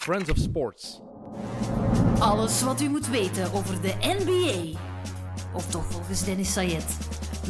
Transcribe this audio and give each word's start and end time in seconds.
Friends 0.00 0.30
of 0.30 0.36
Sports. 0.36 1.00
Alles 2.18 2.62
wat 2.62 2.80
u 2.80 2.88
moet 2.88 3.08
weten 3.08 3.52
over 3.52 3.80
de 3.80 3.94
NBA. 4.00 4.78
Of 5.54 5.70
toch 5.70 5.92
volgens 5.92 6.24
Dennis 6.24 6.52
Sayed. 6.52 6.98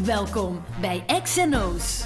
Welkom 0.05 0.61
bij 0.81 1.05
XNO's. 1.23 2.05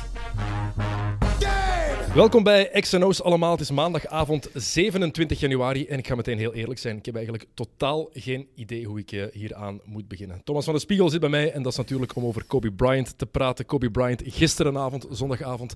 Welkom 2.15 2.43
bij 2.43 2.81
XNO's 2.81 3.23
allemaal. 3.23 3.51
Het 3.51 3.61
is 3.61 3.71
maandagavond 3.71 4.49
27 4.55 5.41
januari 5.41 5.87
en 5.87 5.99
ik 5.99 6.07
ga 6.07 6.15
meteen 6.15 6.39
heel 6.39 6.55
eerlijk 6.55 6.81
zijn. 6.81 6.97
Ik 6.97 7.07
heb 7.07 7.15
eigenlijk 7.15 7.47
totaal 7.55 8.09
geen 8.13 8.49
idee 8.55 8.87
hoe 8.87 8.99
ik 8.99 9.13
eh, 9.13 9.25
hier 9.33 9.55
aan 9.55 9.81
moet 9.85 10.09
beginnen. 10.09 10.41
Thomas 10.45 10.65
van 10.65 10.75
de 10.75 10.81
Spiegel 10.81 11.11
zit 11.11 11.21
bij 11.21 11.29
mij 11.29 11.53
en 11.53 11.63
dat 11.63 11.73
is 11.73 11.79
natuurlijk 11.79 12.17
om 12.17 12.25
over 12.25 12.45
Kobe 12.45 12.73
Bryant 12.73 13.19
te 13.19 13.27
praten. 13.27 13.67
Kobe 13.67 13.91
Bryant 13.91 14.23
gisterenavond, 14.25 15.07
zondagavond, 15.11 15.75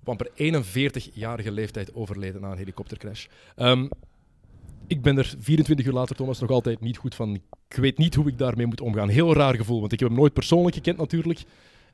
op 0.00 0.08
amper 0.08 0.30
41-jarige 0.30 1.50
leeftijd 1.50 1.94
overleden 1.94 2.40
na 2.40 2.50
een 2.50 2.58
helikoptercrash. 2.58 3.26
Ehm, 3.56 3.86
ik 4.90 5.02
ben 5.02 5.18
er 5.18 5.34
24 5.38 5.86
uur 5.86 5.92
later, 5.92 6.16
Thomas, 6.16 6.40
nog 6.40 6.50
altijd 6.50 6.80
niet 6.80 6.96
goed 6.96 7.14
van. 7.14 7.34
Ik 7.68 7.76
weet 7.76 7.98
niet 7.98 8.14
hoe 8.14 8.28
ik 8.28 8.38
daarmee 8.38 8.66
moet 8.66 8.80
omgaan. 8.80 9.08
Heel 9.08 9.34
raar 9.34 9.54
gevoel, 9.54 9.80
want 9.80 9.92
ik 9.92 10.00
heb 10.00 10.08
hem 10.08 10.18
nooit 10.18 10.32
persoonlijk 10.32 10.74
gekend 10.74 10.96
natuurlijk. 10.96 11.42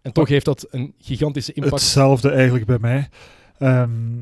En 0.03 0.13
toch 0.13 0.29
heeft 0.29 0.45
dat 0.45 0.67
een 0.71 0.95
gigantische 0.99 1.53
impact. 1.53 1.75
Hetzelfde 1.75 2.31
eigenlijk 2.31 2.67
bij 2.67 2.79
mij. 2.79 3.09
Ehm, 3.59 4.19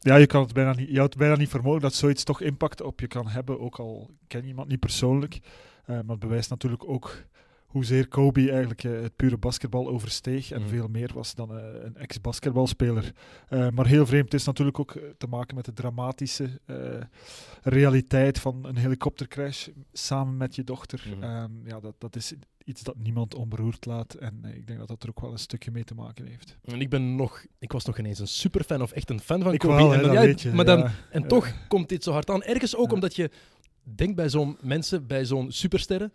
ja, 0.00 0.16
je, 0.16 0.26
kan 0.26 0.42
het 0.42 0.52
bijna 0.52 0.74
niet, 0.74 0.88
je 0.88 1.08
bijna 1.16 1.36
niet 1.36 1.48
voor 1.48 1.60
mogelijk 1.60 1.82
dat 1.82 1.94
zoiets 1.94 2.24
toch 2.24 2.40
impact 2.40 2.82
op 2.82 3.00
je 3.00 3.06
kan 3.06 3.28
hebben, 3.28 3.60
ook 3.60 3.76
al 3.78 4.10
ken 4.26 4.42
je 4.42 4.48
iemand 4.48 4.68
niet 4.68 4.80
persoonlijk. 4.80 5.34
Uh, 5.34 5.86
maar 5.86 6.04
het 6.06 6.18
bewijst 6.18 6.50
natuurlijk 6.50 6.88
ook 6.88 7.24
hoezeer 7.76 8.08
Kobe 8.08 8.50
eigenlijk 8.50 8.84
uh, 8.84 9.02
het 9.02 9.16
pure 9.16 9.36
basketbal 9.36 9.88
oversteeg 9.88 10.50
en 10.50 10.60
Mhm. 10.60 10.68
veel 10.70 10.88
meer 10.88 11.10
was 11.14 11.34
dan 11.34 11.56
uh, 11.56 11.64
een 11.82 11.96
ex-basketbalspeler. 11.96 13.12
Uh, 13.50 13.68
maar 13.70 13.86
heel 13.86 14.06
vreemd 14.06 14.34
is 14.34 14.44
natuurlijk 14.44 14.78
ook 14.78 14.98
te 15.18 15.26
maken 15.26 15.56
met 15.56 15.64
de 15.64 15.72
dramatische 15.72 16.60
realiteit 17.62 18.38
van 18.38 18.64
een 18.64 18.76
helikoptercrash 18.76 19.68
samen 19.92 20.36
met 20.36 20.54
je 20.54 20.64
dochter. 20.64 21.04
Mhm. 21.18 21.24
Um, 21.24 21.62
ja, 21.64 21.80
dat, 21.80 21.94
dat 21.98 22.16
is 22.16 22.32
iets 22.64 22.82
dat 22.82 22.96
niemand 22.98 23.34
onberoerd 23.34 23.86
laat 23.86 24.14
en 24.14 24.44
ik 24.54 24.66
denk 24.66 24.78
dat 24.78 24.88
dat 24.88 25.02
er 25.02 25.08
ook 25.08 25.20
wel 25.20 25.32
een 25.32 25.38
stukje 25.38 25.70
mee 25.70 25.84
te 25.84 25.94
maken 25.94 26.26
heeft. 26.26 26.56
En 26.64 26.80
ik 26.80 26.90
ben 26.90 27.16
nog, 27.16 27.44
ik 27.58 27.72
was 27.72 27.84
nog 27.84 27.98
ineens 27.98 28.18
een 28.18 28.28
superfan 28.28 28.82
of 28.82 28.92
echt 28.92 29.10
een 29.10 29.20
fan 29.20 29.42
van 29.42 29.52
ik 29.52 29.58
Kobe. 29.58 29.74
Wel, 29.74 29.94
en, 29.94 30.02
dan, 30.02 30.12
ja, 30.12 30.20
weet 30.20 30.40
je, 30.40 30.52
maar 30.52 30.64
dan, 30.64 30.78
ja. 30.78 30.92
en 31.10 31.28
toch 31.28 31.52
komt 31.68 31.88
dit 31.88 32.02
zo 32.02 32.12
hard 32.12 32.30
aan. 32.30 32.42
Ergens 32.42 32.76
ook 32.76 32.92
omdat 32.92 33.16
je 33.16 33.30
denkt 33.82 34.16
bij 34.16 34.28
zo'n 34.28 34.56
mensen, 34.60 35.06
bij 35.06 35.24
zo'n 35.24 35.52
supersterren, 35.52 36.12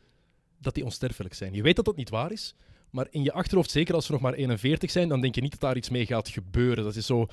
dat 0.62 0.74
die 0.74 0.84
onsterfelijk 0.84 1.34
zijn. 1.34 1.54
Je 1.54 1.62
weet 1.62 1.76
dat 1.76 1.86
dat 1.86 1.96
niet 1.96 2.10
waar 2.10 2.32
is, 2.32 2.56
maar 2.90 3.08
in 3.10 3.24
je 3.24 3.34
achterhoofd, 3.34 3.72
zeker 3.72 3.96
als 3.96 4.06
ze 4.06 4.12
nog 4.12 4.22
maar 4.22 4.34
41 4.34 4.92
zijn, 4.92 5.08
dan 5.08 5.22
denk 5.22 5.36
je 5.36 5.42
niet 5.42 5.52
dat 5.52 5.60
daar 5.60 5.78
iets 5.78 5.90
mee 5.90 6.06
gaat 6.06 6.30
gebeuren. 6.30 6.84
Dat 6.84 6.96
is 6.96 7.06
zo 7.06 7.28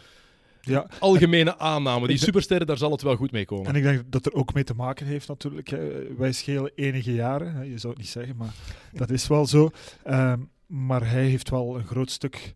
Ja, 0.60 0.86
algemene 0.98 1.58
aanname. 1.58 2.06
Die 2.06 2.16
supersterren, 2.16 2.66
daar 2.66 2.76
zal 2.76 2.90
het 2.90 3.02
wel 3.02 3.16
goed 3.16 3.32
mee 3.32 3.44
komen. 3.44 3.66
En 3.66 3.74
ik 3.74 3.82
denk 3.82 4.02
dat 4.06 4.26
er 4.26 4.32
ook 4.34 4.54
mee 4.54 4.64
te 4.64 4.74
maken 4.74 5.06
heeft 5.06 5.28
natuurlijk. 5.28 5.68
Hè. 5.68 6.14
Wij 6.16 6.32
schelen 6.32 6.72
enige 6.74 7.14
jaren, 7.14 7.70
je 7.70 7.78
zou 7.78 7.92
het 7.92 8.02
niet 8.02 8.10
zeggen, 8.10 8.36
maar 8.36 8.54
dat 8.92 9.10
is 9.10 9.26
wel 9.26 9.46
zo. 9.46 9.70
Ehm, 10.04 10.40
maar 10.66 11.10
hij 11.10 11.24
heeft 11.24 11.50
wel 11.50 11.76
een 11.78 11.86
groot 11.86 12.10
stuk 12.10 12.54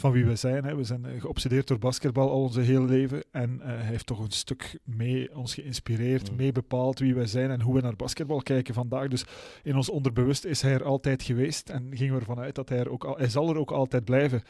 van 0.00 0.12
wie 0.12 0.24
we 0.24 0.36
zijn. 0.36 0.64
Hè. 0.64 0.76
We 0.76 0.84
zijn 0.84 1.04
eh, 1.04 1.20
geobsedeerd 1.20 1.66
door 1.68 1.78
basketbal 1.78 2.30
al 2.30 2.42
onze 2.42 2.60
hele 2.60 2.84
leven. 2.86 3.22
En 3.30 3.60
eh, 3.60 3.66
hij 3.66 3.84
heeft 3.84 4.06
toch 4.06 4.18
een 4.18 4.30
stuk 4.30 4.78
mee 4.84 5.36
ons 5.36 5.54
geïnspireerd, 5.54 6.30
Mm. 6.30 6.36
mee 6.36 6.52
bepaald 6.52 6.98
wie 6.98 7.14
wij 7.14 7.26
zijn 7.26 7.50
en 7.50 7.60
hoe 7.60 7.74
we 7.74 7.80
naar 7.80 7.96
basketbal 7.96 8.42
kijken 8.42 8.74
vandaag. 8.74 9.08
Dus 9.08 9.24
in 9.62 9.76
ons 9.76 9.90
onderbewust 9.90 10.44
is 10.44 10.62
hij 10.62 10.72
er 10.72 10.84
altijd 10.84 11.22
geweest 11.22 11.68
en 11.70 11.96
gingen 11.96 12.14
we 12.14 12.20
ervan 12.20 12.38
uit 12.38 12.54
dat 12.54 12.68
hij 12.68 12.78
er 12.78 12.90
ook 12.90 13.04
al, 13.04 13.16
hij 13.16 13.28
zal 13.28 13.48
er 13.50 13.56
ook 13.58 13.70
altijd 13.70 14.04
blijven. 14.04 14.42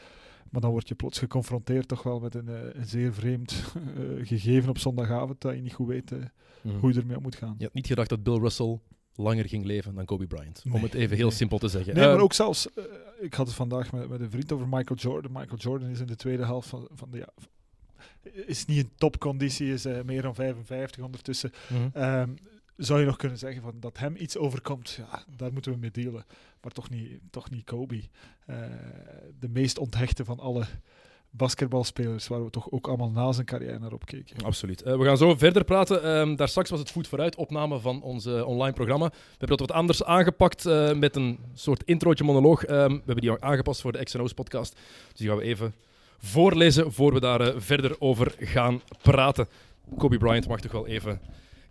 Maar 0.49 0.61
dan 0.61 0.71
word 0.71 0.87
je 0.87 0.95
plots 0.95 1.19
geconfronteerd 1.19 1.87
toch 1.87 2.03
wel 2.03 2.19
met 2.19 2.35
een, 2.35 2.47
eh, 2.47 2.55
een 2.73 2.85
zeer 2.85 3.13
vreemd 3.13 3.63
gegeven 4.21 4.69
op 4.69 4.77
zondagavond 4.77 5.41
dat 5.41 5.55
je 5.55 5.61
niet 5.61 5.73
goed 5.73 5.87
weet 5.87 6.11
Mhm. 6.63 6.77
hoe 6.79 6.93
je 6.93 6.99
ermee 6.99 7.17
om 7.17 7.23
moet 7.23 7.35
gaan. 7.35 7.55
Je 7.57 7.63
had 7.63 7.73
niet 7.73 7.87
gedacht 7.87 8.09
dat 8.09 8.23
Bill 8.23 8.37
Russell 8.39 8.79
langer 9.15 9.47
ging 9.47 9.65
leven 9.65 9.95
dan 9.95 10.05
Kobe 10.05 10.27
Bryant. 10.27 10.63
Om 10.71 10.83
het 10.83 10.93
even 10.93 11.17
heel 11.17 11.27
nee. 11.27 11.35
simpel 11.35 11.57
te 11.57 11.67
zeggen. 11.67 11.93
Nee, 11.93 12.03
maar 12.03 12.13
Ehm, 12.13 12.23
ook 12.23 12.33
zelfs, 12.33 12.73
eh, 12.73 12.83
ik 13.19 13.33
had 13.33 13.47
het 13.47 13.55
vandaag 13.55 13.91
met, 13.91 14.09
met 14.09 14.21
een 14.21 14.29
vriend 14.31 14.51
over 14.51 14.67
Michael 14.67 14.99
Jordan. 14.99 15.31
Michael 15.31 15.57
Jordan 15.57 15.89
is 15.89 15.99
in 15.99 16.07
de 16.07 16.15
tweede 16.15 16.45
helft 16.45 16.69
van, 16.69 16.87
van 16.93 17.11
de 17.11 17.17
ja, 17.17 17.29
is 18.45 18.65
niet 18.65 18.77
in 18.77 18.91
topconditie, 18.95 19.73
is 19.73 19.85
eh, 19.85 20.01
meer 20.03 20.21
dan 20.21 20.35
55 20.35 21.03
ondertussen. 21.03 21.51
mhm. 21.69 21.89
Ehm, 21.93 22.29
zou 22.77 22.99
je 22.99 23.05
nog 23.05 23.17
kunnen 23.17 23.37
zeggen 23.37 23.61
van 23.61 23.79
dat 23.79 23.97
hem 23.97 24.15
iets 24.15 24.37
overkomt, 24.37 24.89
ja, 24.89 25.23
daar 25.37 25.53
moeten 25.53 25.71
we 25.71 25.77
mee 25.77 25.91
dealen. 25.91 26.25
Maar 26.61 26.71
toch 26.71 26.89
niet, 26.89 27.19
toch 27.29 27.49
niet 27.49 27.63
Kobe. 27.63 28.01
Eh, 28.45 28.57
de 29.39 29.49
meest 29.49 29.77
onthechte 29.77 30.25
van 30.25 30.39
alle 30.39 30.65
basketbalspelers, 31.31 32.27
waar 32.27 32.43
we 32.43 32.49
toch 32.49 32.71
ook 32.71 32.87
allemaal 32.87 33.09
na 33.09 33.31
zijn 33.31 33.45
carrière 33.45 33.79
naar 33.79 33.91
opkeken. 33.91 34.43
Absoluut. 34.43 34.81
Eh, 34.81 34.97
we 34.97 35.05
gaan 35.05 35.17
zo 35.17 35.35
verder 35.35 35.63
praten. 35.63 36.03
Ehm, 36.03 36.35
daar 36.35 36.47
straks 36.47 36.69
was 36.69 36.79
het 36.79 36.91
Voet 36.91 37.07
vooruit, 37.07 37.35
opname 37.35 37.79
van 37.79 38.01
ons 38.01 38.25
eh, 38.25 38.47
online 38.47 38.73
programma. 38.73 39.05
We 39.05 39.15
hebben 39.37 39.57
dat 39.57 39.59
wat 39.59 39.71
anders 39.71 40.03
aangepakt 40.03 40.65
eh, 40.65 40.93
met 40.93 41.15
een 41.15 41.39
soort 41.53 41.83
introotje 41.83 42.23
monoloog. 42.23 42.63
Ehm, 42.63 42.89
we 42.89 43.01
hebben 43.05 43.21
die 43.21 43.39
aangepast 43.39 43.81
voor 43.81 43.91
de 43.91 44.03
XNO's 44.03 44.33
podcast. 44.33 44.75
Dus 45.09 45.17
die 45.17 45.27
gaan 45.27 45.37
we 45.37 45.43
even 45.43 45.73
voorlezen 46.17 46.91
voor 46.91 47.13
we 47.13 47.19
daar 47.19 47.61
verder 47.61 47.95
over 47.99 48.35
gaan 48.39 48.81
praten. 49.01 49.47
Kobe 49.97 50.17
Bryant 50.17 50.47
mag 50.47 50.59
toch 50.59 50.71
wel 50.71 50.87
even 50.87 51.21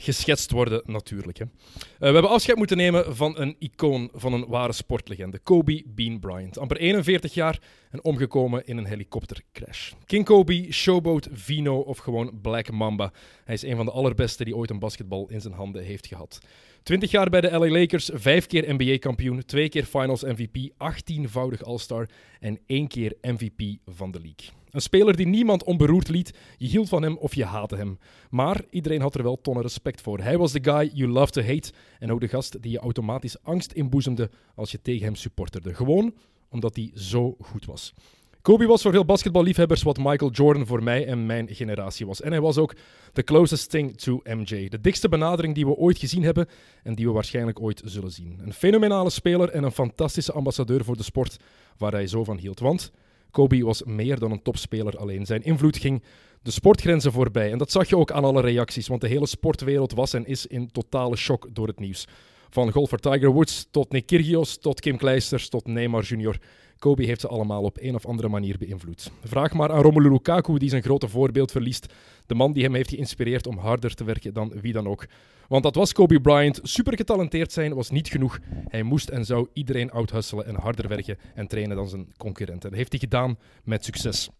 geschetst 0.02 0.50
worden, 0.50 0.82
natuurlijk. 0.84 1.38
Hè. 1.38 1.44
Eh, 1.44 1.50
we 1.98 2.04
hebben 2.04 2.28
afscheid 2.28 2.58
moeten 2.58 2.76
nemen 2.76 3.16
van 3.16 3.38
een 3.38 3.56
icoon, 3.58 4.10
van 4.14 4.32
een 4.32 4.46
ware 4.48 4.72
sportlegende. 4.72 5.38
Kobe 5.38 5.82
Bean 5.86 6.20
Bryant. 6.20 6.58
Amper 6.58 6.76
41 6.76 7.34
jaar 7.34 7.58
en 7.90 8.04
omgekomen 8.04 8.66
in 8.66 8.76
een 8.76 8.86
helikoptercrash. 8.86 9.92
King 10.06 10.24
Kobe, 10.24 10.72
Showboat, 10.72 11.28
Vino 11.32 11.78
of 11.78 11.98
gewoon 11.98 12.40
Black 12.42 12.70
Mamba. 12.70 13.12
Hij 13.44 13.54
is 13.54 13.62
een 13.62 13.76
van 13.76 13.84
de 13.84 13.92
allerbeste 13.92 14.44
die 14.44 14.56
ooit 14.56 14.70
een 14.70 14.78
basketbal 14.78 15.28
in 15.28 15.40
zijn 15.40 15.54
handen 15.54 15.84
heeft 15.84 16.06
gehad. 16.06 16.40
20 16.82 17.10
jaar 17.10 17.30
bij 17.30 17.40
de 17.40 17.50
LA 17.50 17.68
Lakers, 17.70 18.10
5 18.12 18.46
keer 18.46 18.74
NBA-kampioen, 18.74 19.44
2 19.44 19.68
keer 19.68 19.84
Finals 19.84 20.22
MVP, 20.22 20.56
18-voudig 20.72 21.62
All-Star 21.62 22.08
en 22.40 22.58
1 22.66 22.88
keer 22.88 23.16
MVP 23.22 23.62
van 23.86 24.10
de 24.10 24.20
league. 24.20 24.58
Een 24.70 24.80
speler 24.80 25.16
die 25.16 25.26
niemand 25.26 25.64
onberoerd 25.64 26.08
liet. 26.08 26.34
Je 26.56 26.66
hield 26.66 26.88
van 26.88 27.02
hem 27.02 27.16
of 27.16 27.34
je 27.34 27.44
haatte 27.44 27.76
hem. 27.76 27.98
Maar 28.30 28.62
iedereen 28.70 29.00
had 29.00 29.14
er 29.14 29.22
wel 29.22 29.40
tonnen 29.40 29.62
respect 29.62 30.00
voor. 30.00 30.18
Hij 30.18 30.38
was 30.38 30.52
de 30.52 30.62
guy 30.62 30.90
you 30.94 31.10
love 31.10 31.32
to 31.32 31.42
hate. 31.42 31.72
En 31.98 32.12
ook 32.12 32.20
de 32.20 32.28
gast 32.28 32.62
die 32.62 32.72
je 32.72 32.78
automatisch 32.78 33.42
angst 33.42 33.72
inboezemde 33.72 34.30
als 34.54 34.70
je 34.70 34.82
tegen 34.82 35.04
hem 35.04 35.14
supporterde. 35.14 35.74
Gewoon 35.74 36.14
omdat 36.48 36.76
hij 36.76 36.90
zo 36.94 37.36
goed 37.40 37.64
was. 37.64 37.94
Kobe 38.42 38.66
was 38.66 38.82
voor 38.82 38.92
veel 38.92 39.04
basketballiefhebbers 39.04 39.82
wat 39.82 39.98
Michael 39.98 40.30
Jordan 40.30 40.66
voor 40.66 40.82
mij 40.82 41.06
en 41.06 41.26
mijn 41.26 41.48
generatie 41.50 42.06
was. 42.06 42.20
En 42.20 42.30
hij 42.30 42.40
was 42.40 42.58
ook 42.58 42.74
the 43.12 43.22
closest 43.22 43.70
thing 43.70 43.96
to 43.96 44.20
MJ. 44.24 44.68
De 44.68 44.80
dikste 44.80 45.08
benadering 45.08 45.54
die 45.54 45.66
we 45.66 45.74
ooit 45.74 45.98
gezien 45.98 46.22
hebben 46.22 46.48
en 46.82 46.94
die 46.94 47.06
we 47.06 47.12
waarschijnlijk 47.12 47.60
ooit 47.60 47.82
zullen 47.84 48.10
zien. 48.10 48.40
Een 48.44 48.52
fenomenale 48.52 49.10
speler 49.10 49.48
en 49.48 49.62
een 49.62 49.72
fantastische 49.72 50.32
ambassadeur 50.32 50.84
voor 50.84 50.96
de 50.96 51.02
sport 51.02 51.36
waar 51.76 51.92
hij 51.92 52.06
zo 52.06 52.24
van 52.24 52.38
hield. 52.38 52.60
Want 52.60 52.92
Kobe 53.30 53.64
was 53.64 53.82
meer 53.84 54.18
dan 54.18 54.30
een 54.30 54.42
topspeler 54.42 54.96
alleen. 54.96 55.26
Zijn 55.26 55.42
invloed 55.42 55.76
ging 55.76 56.02
de 56.42 56.50
sportgrenzen 56.50 57.12
voorbij. 57.12 57.52
En 57.52 57.58
dat 57.58 57.70
zag 57.70 57.88
je 57.88 57.96
ook 57.96 58.12
aan 58.12 58.24
alle 58.24 58.40
reacties, 58.40 58.88
want 58.88 59.00
de 59.00 59.08
hele 59.08 59.26
sportwereld 59.26 59.92
was 59.92 60.12
en 60.12 60.26
is 60.26 60.46
in 60.46 60.70
totale 60.70 61.16
shock 61.16 61.48
door 61.52 61.66
het 61.66 61.78
nieuws. 61.78 62.06
Van 62.50 62.72
golfer 62.72 62.98
Tiger 62.98 63.30
Woods 63.30 63.66
tot 63.70 63.92
Nick 63.92 64.06
Kyrgios, 64.06 64.58
tot 64.58 64.80
Kim 64.80 64.96
Kleisters, 64.96 65.48
tot 65.48 65.66
Neymar 65.66 66.02
Jr. 66.02 66.38
Kobe 66.80 67.04
heeft 67.04 67.20
ze 67.20 67.28
allemaal 67.28 67.62
op 67.62 67.78
een 67.80 67.94
of 67.94 68.06
andere 68.06 68.28
manier 68.28 68.58
beïnvloed. 68.58 69.10
Vraag 69.24 69.52
maar 69.52 69.72
aan 69.72 69.82
Romelu 69.82 70.10
Lukaku, 70.10 70.58
die 70.58 70.68
zijn 70.68 70.82
grote 70.82 71.08
voorbeeld 71.08 71.50
verliest. 71.50 71.92
De 72.26 72.34
man 72.34 72.52
die 72.52 72.62
hem 72.62 72.74
heeft 72.74 72.90
geïnspireerd 72.90 73.46
om 73.46 73.58
harder 73.58 73.94
te 73.94 74.04
werken 74.04 74.34
dan 74.34 74.52
wie 74.60 74.72
dan 74.72 74.88
ook. 74.88 75.06
Want 75.48 75.62
dat 75.62 75.74
was 75.74 75.92
Kobe 75.92 76.20
Bryant. 76.20 76.60
Super 76.62 76.96
getalenteerd 76.96 77.52
zijn 77.52 77.74
was 77.74 77.90
niet 77.90 78.08
genoeg. 78.08 78.38
Hij 78.68 78.82
moest 78.82 79.08
en 79.08 79.24
zou 79.24 79.48
iedereen 79.52 79.90
outhusselen 79.90 80.46
en 80.46 80.54
harder 80.54 80.88
werken 80.88 81.18
en 81.34 81.46
trainen 81.46 81.76
dan 81.76 81.88
zijn 81.88 82.12
concurrenten. 82.16 82.68
Dat 82.68 82.78
heeft 82.78 82.92
hij 82.92 83.00
gedaan 83.00 83.38
met 83.64 83.84
succes. 83.84 84.30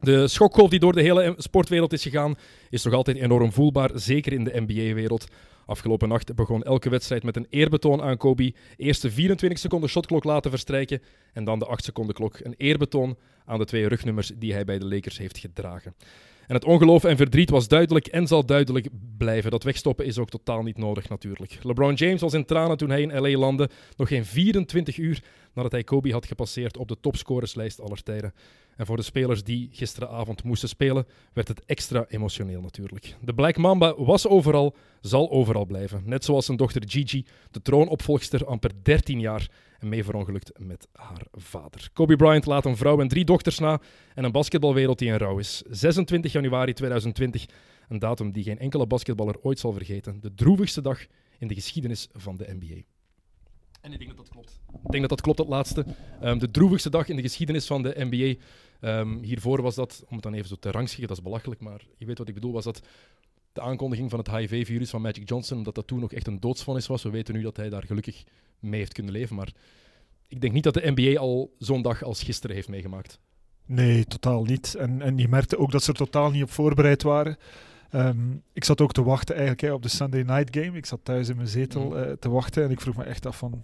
De 0.00 0.28
schokgolf 0.28 0.70
die 0.70 0.78
door 0.78 0.92
de 0.92 1.02
hele 1.02 1.34
sportwereld 1.36 1.92
is 1.92 2.02
gegaan, 2.02 2.34
is 2.70 2.84
nog 2.84 2.94
altijd 2.94 3.16
enorm 3.16 3.52
voelbaar, 3.52 3.90
zeker 3.94 4.32
in 4.32 4.44
de 4.44 4.60
NBA-wereld. 4.66 5.26
Afgelopen 5.66 6.08
nacht 6.08 6.34
begon 6.34 6.62
elke 6.62 6.90
wedstrijd 6.90 7.22
met 7.22 7.36
een 7.36 7.46
eerbetoon 7.50 8.02
aan 8.02 8.16
Kobe. 8.16 8.54
Eerst 8.76 9.02
de 9.02 9.10
24 9.10 9.58
seconden 9.58 9.88
shotklok 9.88 10.24
laten 10.24 10.50
verstrijken 10.50 11.02
en 11.32 11.44
dan 11.44 11.58
de 11.58 11.66
8 11.66 11.84
seconden 11.84 12.14
klok. 12.14 12.38
Een 12.42 12.54
eerbetoon 12.56 13.16
aan 13.44 13.58
de 13.58 13.64
twee 13.64 13.88
rugnummers 13.88 14.32
die 14.38 14.52
hij 14.52 14.64
bij 14.64 14.78
de 14.78 14.86
Lakers 14.86 15.18
heeft 15.18 15.38
gedragen. 15.38 15.94
En 16.46 16.54
het 16.54 16.64
ongeloof 16.64 17.04
en 17.04 17.16
verdriet 17.16 17.50
was 17.50 17.68
duidelijk 17.68 18.06
en 18.06 18.26
zal 18.26 18.46
duidelijk 18.46 18.88
blijven. 19.18 19.50
Dat 19.50 19.62
wegstoppen 19.62 20.06
is 20.06 20.18
ook 20.18 20.30
totaal 20.30 20.62
niet 20.62 20.78
nodig 20.78 21.08
natuurlijk. 21.08 21.58
LeBron 21.62 21.94
James 21.94 22.20
was 22.20 22.34
in 22.34 22.44
tranen 22.44 22.76
toen 22.76 22.90
hij 22.90 23.02
in 23.02 23.20
LA 23.20 23.38
landde, 23.38 23.68
nog 23.96 24.08
geen 24.08 24.24
24 24.24 24.96
uur 24.96 25.22
nadat 25.54 25.72
hij 25.72 25.84
Kobe 25.84 26.12
had 26.12 26.26
gepasseerd 26.26 26.76
op 26.76 26.88
de 26.88 26.96
topscorerslijst 27.00 27.80
aller 27.80 28.02
tijden. 28.02 28.34
En 28.78 28.86
voor 28.86 28.96
de 28.96 29.02
spelers 29.02 29.44
die 29.44 29.68
gisteravond 29.72 30.42
moesten 30.42 30.68
spelen, 30.68 31.06
werd 31.32 31.48
het 31.48 31.64
extra 31.64 32.04
emotioneel 32.08 32.60
natuurlijk. 32.60 33.16
De 33.20 33.34
Black 33.34 33.56
Mamba 33.56 33.94
was 33.96 34.26
overal, 34.26 34.76
zal 35.00 35.30
overal 35.30 35.66
blijven. 35.66 36.02
Net 36.04 36.24
zoals 36.24 36.44
zijn 36.44 36.56
dochter 36.56 36.82
Gigi, 36.86 37.26
de 37.50 37.62
troonopvolgster, 37.62 38.46
amper 38.46 38.70
13 38.82 39.20
jaar 39.20 39.50
en 39.78 39.88
mee 39.88 40.04
verongelukt 40.04 40.52
met 40.58 40.88
haar 40.92 41.26
vader. 41.32 41.88
Kobe 41.92 42.16
Bryant 42.16 42.46
laat 42.46 42.64
een 42.64 42.76
vrouw 42.76 43.00
en 43.00 43.08
drie 43.08 43.24
dochters 43.24 43.58
na 43.58 43.80
en 44.14 44.24
een 44.24 44.32
basketbalwereld 44.32 44.98
die 44.98 45.08
in 45.08 45.16
rouw 45.16 45.38
is. 45.38 45.62
26 45.68 46.32
januari 46.32 46.72
2020, 46.72 47.46
Een 47.88 47.98
datum 47.98 48.32
die 48.32 48.42
geen 48.42 48.58
enkele 48.58 48.86
basketballer 48.86 49.40
ooit 49.42 49.58
zal 49.58 49.72
vergeten. 49.72 50.20
De 50.20 50.34
droevigste 50.34 50.80
dag 50.80 51.06
in 51.38 51.48
de 51.48 51.54
geschiedenis 51.54 52.08
van 52.12 52.36
de 52.36 52.56
NBA. 52.58 52.97
En 53.80 53.92
ik 53.92 53.98
denk 53.98 54.08
dat 54.08 54.18
dat 54.18 54.28
klopt. 54.28 54.60
Ik 54.84 54.90
denk 54.90 55.00
dat 55.00 55.10
dat 55.10 55.20
klopt, 55.20 55.38
dat 55.38 55.48
laatste. 55.48 55.84
Ehm, 56.20 56.38
de 56.38 56.50
droevigste 56.50 56.90
dag 56.90 57.08
in 57.08 57.16
de 57.16 57.22
geschiedenis 57.22 57.66
van 57.66 57.82
de 57.82 57.94
NBA. 57.96 58.40
Ehm, 58.80 59.22
hiervoor 59.22 59.62
was 59.62 59.74
dat, 59.74 60.04
om 60.08 60.14
het 60.14 60.22
dan 60.22 60.34
even 60.34 60.48
zo 60.48 60.56
te 60.60 60.70
rangschikken, 60.70 61.08
dat 61.08 61.16
is 61.16 61.22
belachelijk, 61.22 61.60
maar 61.60 61.86
je 61.96 62.06
weet 62.06 62.18
wat 62.18 62.28
ik 62.28 62.34
bedoel, 62.34 62.52
was 62.52 62.64
dat 62.64 62.80
de 63.52 63.60
aankondiging 63.60 64.10
van 64.10 64.18
het 64.18 64.30
HIV-virus 64.30 64.90
van 64.90 65.00
Magic 65.00 65.28
Johnson, 65.28 65.58
omdat 65.58 65.74
dat 65.74 65.86
toen 65.86 66.00
nog 66.00 66.12
echt 66.12 66.26
een 66.26 66.40
doodsvonnis 66.40 66.86
was. 66.86 67.02
We 67.02 67.10
weten 67.10 67.34
nu 67.34 67.42
dat 67.42 67.56
hij 67.56 67.68
daar 67.68 67.84
gelukkig 67.84 68.24
mee 68.58 68.80
heeft 68.80 68.92
kunnen 68.92 69.12
leven, 69.12 69.36
maar 69.36 69.52
ik 70.28 70.40
denk 70.40 70.52
niet 70.52 70.64
dat 70.64 70.74
de 70.74 70.92
NBA 70.94 71.20
al 71.20 71.54
zo'n 71.58 71.82
dag 71.82 72.02
als 72.02 72.22
gisteren 72.22 72.56
heeft 72.56 72.68
meegemaakt. 72.68 73.18
Nee, 73.66 74.04
totaal 74.04 74.44
niet. 74.44 74.74
En, 74.74 75.02
en 75.02 75.18
je 75.18 75.28
merkte 75.28 75.58
ook 75.58 75.70
dat 75.70 75.82
ze 75.82 75.90
er 75.90 75.96
totaal 75.96 76.30
niet 76.30 76.42
op 76.42 76.50
voorbereid 76.50 77.02
waren. 77.02 77.36
Ehm, 77.90 78.16
ik 78.52 78.64
zat 78.64 78.80
ook 78.80 78.92
te 78.92 79.02
wachten 79.02 79.34
eigenlijk 79.34 79.62
hè, 79.66 79.72
op 79.72 79.82
de 79.82 79.88
Sunday 79.88 80.22
Night 80.22 80.56
Game. 80.56 80.76
Ik 80.76 80.86
zat 80.86 81.00
thuis 81.02 81.28
in 81.28 81.36
mijn 81.36 81.48
zetel 81.48 81.88
Mhm. 81.88 81.96
eh, 81.98 82.12
te 82.12 82.28
wachten 82.30 82.64
en 82.64 82.70
ik 82.70 82.80
vroeg 82.80 82.96
me 82.96 83.04
echt 83.04 83.26
af 83.26 83.38
van 83.38 83.60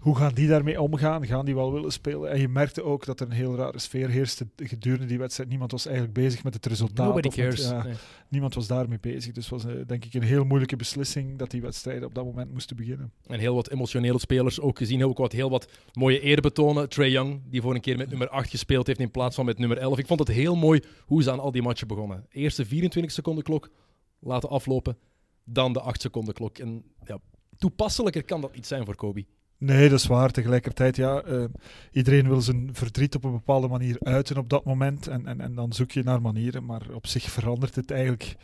hoe 0.00 0.16
gaan 0.16 0.34
die 0.34 0.48
daarmee 0.48 0.80
omgaan? 0.80 1.26
Gaan 1.26 1.44
die 1.44 1.54
wel 1.54 1.72
willen 1.72 1.92
spelen? 1.92 2.30
En 2.30 2.40
je 2.40 2.48
merkte 2.48 2.82
ook 2.82 3.04
dat 3.04 3.20
er 3.20 3.26
een 3.26 3.32
heel 3.32 3.56
rare 3.56 3.78
sfeer 3.78 4.08
heerste 4.08 4.46
gedurende 4.56 5.06
die 5.06 5.18
wedstrijd. 5.18 5.48
Niemand 5.48 5.70
was 5.72 5.84
eigenlijk 5.86 6.14
bezig 6.14 6.44
met 6.44 6.54
het 6.54 6.66
resultaat. 6.66 7.06
Nobody 7.06 7.28
of 7.28 7.36
met- 7.36 7.44
cares. 7.44 7.68
ja, 7.68 7.82
Nee. 7.82 7.94
niemand 8.28 8.54
was 8.54 8.66
daarmee 8.66 8.98
bezig. 9.00 9.32
Dus 9.32 9.50
het 9.50 9.62
was 9.62 9.72
eh, 9.74 9.80
denk 9.86 10.04
ik 10.04 10.14
een 10.14 10.22
heel 10.22 10.44
moeilijke 10.44 10.76
beslissing 10.76 11.38
dat 11.38 11.50
die 11.50 11.60
wedstrijden 11.60 12.04
op 12.06 12.14
dat 12.14 12.24
moment 12.24 12.52
moesten 12.52 12.76
beginnen. 12.76 13.12
En 13.26 13.38
heel 13.38 13.54
wat 13.54 13.70
emotionele 13.70 14.18
spelers 14.18 14.60
ook 14.60 14.78
gezien. 14.78 15.04
Ook 15.04 15.18
wat, 15.18 15.32
heel 15.32 15.50
wat 15.50 15.68
mooie 15.92 16.20
eerbetonen. 16.20 16.88
Trey 16.88 17.10
Young, 17.10 17.40
die 17.50 17.60
voor 17.62 17.74
een 17.74 17.80
keer 17.80 17.96
met 17.96 18.08
nummer 18.08 18.28
8 18.28 18.50
gespeeld 18.50 18.86
heeft 18.86 19.00
in 19.00 19.10
plaats 19.10 19.34
van 19.36 19.44
met 19.44 19.58
nummer 19.58 19.78
11. 19.78 19.98
Ik 19.98 20.06
vond 20.06 20.18
het 20.20 20.28
heel 20.28 20.56
mooi 20.56 20.82
hoe 21.06 21.22
ze 21.22 21.30
aan 21.30 21.40
al 21.40 21.50
die 21.52 21.62
matchen 21.62 21.86
begonnen. 21.88 22.26
Eerste 22.30 22.64
24 22.66 23.12
seconden 23.12 23.44
klok 23.44 23.70
laten 24.18 24.48
aflopen, 24.48 24.96
dan 25.44 25.72
de 25.72 25.80
8 25.80 26.00
seconden 26.00 26.34
klok. 26.34 26.58
En 26.58 26.84
ja, 27.04 27.18
toepasselijker 27.58 28.24
kan 28.24 28.40
dat 28.40 28.54
niet 28.54 28.66
zijn 28.66 28.84
voor 28.84 28.94
Kobe. 28.96 29.24
Nee, 29.60 29.88
dat 29.88 29.98
is 29.98 30.06
waar. 30.06 30.30
Tegelijkertijd, 30.30 30.96
ja, 30.96 31.20
eh, 31.22 31.44
iedereen 31.92 32.28
wil 32.28 32.40
zijn 32.40 32.68
verdriet 32.72 33.14
op 33.14 33.24
een 33.24 33.32
bepaalde 33.32 33.68
manier 33.68 33.96
uiten 34.00 34.36
op 34.36 34.48
dat 34.50 34.64
moment. 34.64 35.06
En, 35.06 35.26
en, 35.26 35.40
en 35.40 35.54
dan 35.54 35.72
zoek 35.72 35.90
je 35.90 36.02
naar 36.02 36.20
manieren. 36.22 36.64
Maar 36.64 36.82
op 36.92 37.06
zich 37.06 37.22
verandert 37.30 37.74
het 37.74 37.90
eigenlijk 37.90 38.36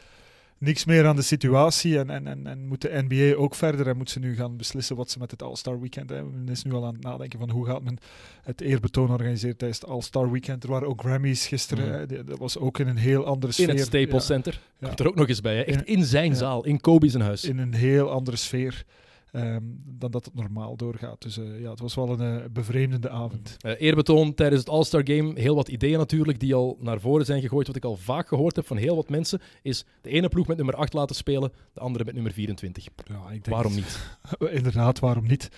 niks 0.58 0.84
meer 0.84 1.06
aan 1.06 1.16
de 1.16 1.22
situatie. 1.22 1.98
En, 1.98 2.10
en, 2.10 2.26
en, 2.26 2.46
en 2.46 2.66
moet 2.66 2.80
de 2.82 3.04
NBA 3.08 3.36
ook 3.38 3.54
verder 3.54 3.88
en 3.88 3.96
moet 3.96 4.10
ze 4.10 4.18
nu 4.18 4.34
gaan 4.36 4.56
beslissen 4.56 4.96
wat 4.96 5.10
ze 5.10 5.18
met 5.18 5.30
het 5.30 5.42
All-Star 5.42 5.80
Weekend 5.80 6.10
hebben. 6.10 6.32
Men 6.44 6.48
is 6.48 6.62
nu 6.62 6.72
al 6.72 6.86
aan 6.86 6.92
het 6.94 7.02
nadenken 7.02 7.38
van 7.38 7.50
hoe 7.50 7.66
gaat 7.66 7.82
men 7.82 7.98
het 8.42 8.60
eerbetoon 8.60 9.10
organiseren 9.10 9.56
tijdens 9.56 9.80
het 9.80 9.90
All-Star 9.90 10.30
Weekend. 10.30 10.62
Er 10.64 10.70
waren 10.70 10.88
ook 10.88 11.00
Grammys 11.00 11.46
gisteren. 11.46 11.92
Hè. 11.92 12.24
Dat 12.24 12.38
was 12.38 12.58
ook 12.58 12.78
in 12.78 12.88
een 12.88 12.96
heel 12.96 13.24
andere 13.24 13.46
In 13.46 13.52
sfeer. 13.52 13.68
het 13.68 13.80
Staples 13.80 14.26
Center. 14.26 14.60
Ja. 14.78 14.86
Komt 14.86 15.00
er 15.00 15.06
ook 15.08 15.14
nog 15.14 15.28
eens 15.28 15.40
bij. 15.40 15.56
Hè? 15.56 15.62
Echt 15.62 15.84
In- 15.86 15.96
in 15.98 16.04
zijn 16.04 16.30
ja. 16.30 16.34
zaal, 16.36 16.64
in 16.64 16.80
Kobe 16.80 17.08
zijn 17.08 17.22
huis. 17.22 17.44
in 17.44 17.58
een 17.58 17.74
heel 17.74 18.10
andere 18.10 18.36
sfeer. 18.36 18.84
Ehm, 19.32 19.62
dan 19.84 20.10
dat 20.10 20.24
het 20.24 20.34
normaal 20.34 20.76
doorgaat. 20.76 21.22
Dus 21.22 21.38
eh, 21.38 21.60
ja, 21.60 21.70
het 21.70 21.80
was 21.80 21.94
wel 21.94 22.20
een 22.20 22.40
eh, 22.40 22.48
bevreemdende 22.50 23.10
avond. 23.10 23.56
Eh, 23.60 23.72
eerbetoon 23.78 24.34
tijdens 24.34 24.60
het 24.60 24.70
All-Star 24.70 25.02
Game. 25.04 25.40
Heel 25.40 25.54
wat 25.54 25.68
ideeën 25.68 25.98
natuurlijk 25.98 26.40
die 26.40 26.54
al 26.54 26.76
naar 26.80 27.00
voren 27.00 27.26
zijn 27.26 27.40
gegooid. 27.40 27.66
Wat 27.66 27.76
ik 27.76 27.84
al 27.84 27.96
vaak 27.96 28.28
gehoord 28.28 28.56
heb 28.56 28.66
van 28.66 28.76
heel 28.76 28.96
wat 28.96 29.08
mensen 29.08 29.40
is 29.62 29.84
de 30.00 30.10
ene 30.10 30.28
ploeg 30.28 30.46
met 30.46 30.56
nummer 30.56 30.74
8 30.74 30.92
laten 30.92 31.16
spelen, 31.16 31.52
de 31.72 31.80
andere 31.80 32.04
met 32.04 32.14
nummer 32.14 32.32
24. 32.32 32.84
Ja, 32.84 33.14
ik 33.14 33.30
denk 33.30 33.46
Waarom 33.46 33.74
niet? 33.74 34.18
Inderdaad, 34.58 34.98
waarom 34.98 35.26
niet? 35.26 35.48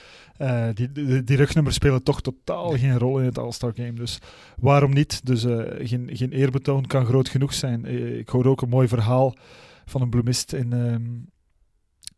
Die, 0.75 0.93
die, 0.93 1.25
die 1.25 1.37
rugnummers 1.37 1.75
spelen 1.75 2.03
toch 2.03 2.21
totaal 2.21 2.71
geen 2.71 2.99
rol 2.99 3.19
in 3.19 3.25
het 3.25 3.39
All-Star 3.39 3.73
Game. 3.75 3.93
Dus 3.93 4.19
waarom 4.59 4.93
niet? 4.93 5.27
Dus 5.27 5.43
geen, 5.79 6.11
geen 6.13 6.33
eerbetoon 6.33 6.87
kan 6.87 7.07
groot 7.07 7.29
genoeg 7.29 7.55
zijn. 7.55 7.85
Ik 8.19 8.29
hoorde 8.29 8.49
ook 8.49 8.63
een 8.63 8.69
mooi 8.69 8.89
verhaal 8.89 9.35
van 9.85 10.01
een 10.01 10.11
bloemist 10.11 10.53
in, 10.53 10.73
ehm, 10.73 11.03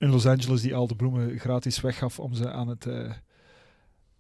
in 0.01 0.11
Los 0.11 0.27
Angeles 0.27 0.63
die 0.63 0.75
al 0.75 0.87
de 0.87 0.95
bloemen 0.95 1.39
gratis 1.39 1.81
weggaf 1.81 2.19
om 2.19 2.35
ze 2.35 2.51
aan 2.51 2.69
het, 2.69 2.87
eh, 2.87 3.13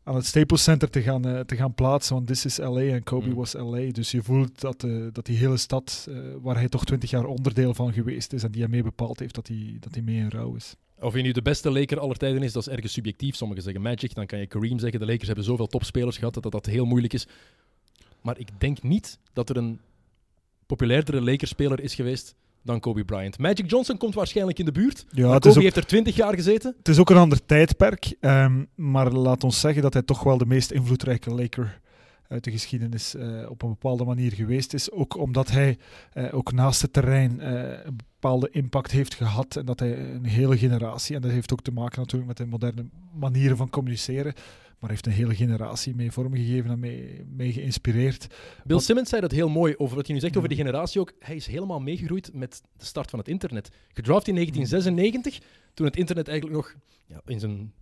aan 0.03 0.15
het 0.15 0.27
Staples 0.27 0.63
Center 0.63 0.91
te 0.91 1.03
gaan, 1.03 1.25
eh, 1.27 1.41
te 1.41 1.57
gaan 1.57 1.75
plaatsen. 1.75 2.15
Want 2.15 2.27
this 2.27 2.45
is 2.45 2.59
LA 2.59 2.81
en 2.81 3.03
Kobe 3.03 3.29
Mm. 3.29 3.35
was 3.35 3.53
LA. 3.55 3.91
Dus 3.93 4.11
je 4.11 4.23
voelt 4.23 4.61
dat, 4.61 4.85
eh, 4.85 5.07
dat 5.13 5.27
die 5.27 5.37
hele 5.37 5.57
stad, 5.57 6.09
waar 6.43 6.57
hij 6.57 6.69
toch 6.69 6.85
twintig 6.85 7.11
jaar 7.11 7.25
onderdeel 7.25 7.75
van 7.75 7.93
geweest 7.93 8.33
is 8.33 8.43
en 8.43 8.51
die 8.51 8.61
hij 8.61 8.71
mee 8.71 8.83
bepaald 8.83 9.19
heeft, 9.19 9.35
dat 9.35 9.47
hij, 9.47 9.77
dat 9.81 10.03
mee 10.03 10.17
in 10.17 10.29
rouw 10.31 10.55
is. 10.55 10.75
Of 11.01 11.13
hij 11.13 11.23
nu 11.23 11.33
de 11.33 11.43
beste 11.43 11.71
Laker 11.71 11.99
aller 12.01 12.17
tijden 12.17 12.43
is, 12.43 12.53
dat 12.53 12.67
is 12.67 12.73
ergens 12.73 12.93
subjectief. 12.93 13.35
Sommigen 13.35 13.63
zeggen 13.63 13.83
Magic, 13.83 14.15
dan 14.15 14.27
kan 14.27 14.39
je 14.39 14.47
Kareem 14.47 14.79
zeggen. 14.79 15.01
De 15.01 15.07
Lakers 15.07 15.27
hebben 15.27 15.45
zoveel 15.45 15.67
topspelers 15.67 16.17
gehad 16.19 16.35
dat 16.35 16.43
dat, 16.43 16.53
dat 16.53 16.67
heel 16.67 16.85
moeilijk 16.85 17.13
is. 17.13 17.27
Maar 18.23 18.39
ik 18.39 18.49
denk 18.59 18.83
niet 18.83 19.19
dat 19.33 19.49
er 19.51 19.57
een 19.57 19.81
populairdere 20.67 21.23
Lakers-speler 21.23 21.81
is 21.81 21.95
geweest 21.95 22.35
dan 22.63 22.81
Kobe 22.81 23.05
Bryant. 23.05 23.39
Magic 23.39 23.71
Johnson 23.71 23.97
komt 23.97 24.15
waarschijnlijk 24.15 24.59
in 24.59 24.65
de 24.65 24.73
buurt. 24.73 25.07
Ja, 25.11 25.29
maar 25.29 25.41
Kobe 25.41 25.57
ook- 25.57 25.63
heeft 25.63 25.77
er 25.77 25.87
20 25.87 26.17
jaar 26.17 26.35
gezeten. 26.35 26.75
Het 26.79 26.89
is 26.89 26.99
ook 26.99 27.11
een 27.11 27.17
ander 27.17 27.47
tijdperk, 27.47 28.15
ehm, 28.21 28.65
maar 28.75 29.13
laat 29.13 29.45
ons 29.45 29.61
zeggen 29.61 29.83
dat 29.83 29.93
hij 29.93 30.03
toch 30.03 30.23
wel 30.23 30.39
de 30.39 30.47
meest 30.47 30.71
invloedrijke 30.71 31.31
Laker 31.31 31.81
uit 32.29 32.45
de 32.45 32.51
geschiedenis 32.51 33.15
eh, 33.15 33.51
op 33.51 33.63
een 33.63 33.69
bepaalde 33.69 34.05
manier 34.05 34.33
geweest 34.33 34.75
is. 34.75 34.91
Ook 34.91 35.17
omdat 35.17 35.51
hij 35.51 35.79
eh, 36.13 36.35
ook 36.35 36.53
naast 36.53 36.83
het 36.83 36.93
terrein 36.93 37.41
eh, 37.41 37.85
een 37.85 37.97
bepaalde 37.97 38.49
impact 38.51 38.91
heeft 38.91 39.15
gehad 39.15 39.57
en 39.57 39.65
dat 39.65 39.81
hij 39.81 39.99
een 39.99 40.25
hele 40.25 40.59
generatie, 40.59 41.17
en 41.17 41.23
dat 41.23 41.31
heeft 41.31 41.53
ook 41.53 41.63
te 41.63 41.73
maken 41.73 41.99
natuurlijk 42.01 42.29
met 42.29 42.37
de 42.37 42.47
moderne 42.47 42.85
manieren 43.19 43.57
van 43.57 43.71
communiceren, 43.71 44.35
maar 44.81 44.91
heeft 44.91 45.07
een 45.07 45.13
hele 45.13 45.35
generatie 45.35 45.95
mee 45.95 46.13
vormgegeven 46.13 46.71
en 46.71 46.79
mee, 46.79 47.25
mee 47.37 47.53
geïnspireerd. 47.53 48.27
Bill 48.29 48.37
Want- 48.65 48.83
Simmons 48.83 49.09
zei 49.09 49.21
dat 49.21 49.31
heel 49.31 49.49
mooi 49.49 49.75
over 49.77 49.97
wat 49.97 50.07
hij 50.07 50.15
nu 50.15 50.21
zegt 50.21 50.37
over 50.37 50.49
die 50.49 50.59
generatie 50.59 51.01
ook. 51.01 51.13
Hij 51.19 51.37
is 51.37 51.47
helemaal 51.47 51.81
meegegroeid 51.81 52.31
met 52.35 52.63
de 52.77 52.85
start 52.85 53.11
van 53.11 53.19
het 53.19 53.29
internet. 53.29 53.69
Gedraft 53.93 54.29
in 54.29 54.35
1996, 54.35 55.41
toen 55.75 55.87
het 55.87 55.97
internet 55.97 56.29
eigenlijk 56.29 56.57
nog 56.57 56.75
ja, 57.07 57.21
in 57.27 57.41
zijn 57.41 57.73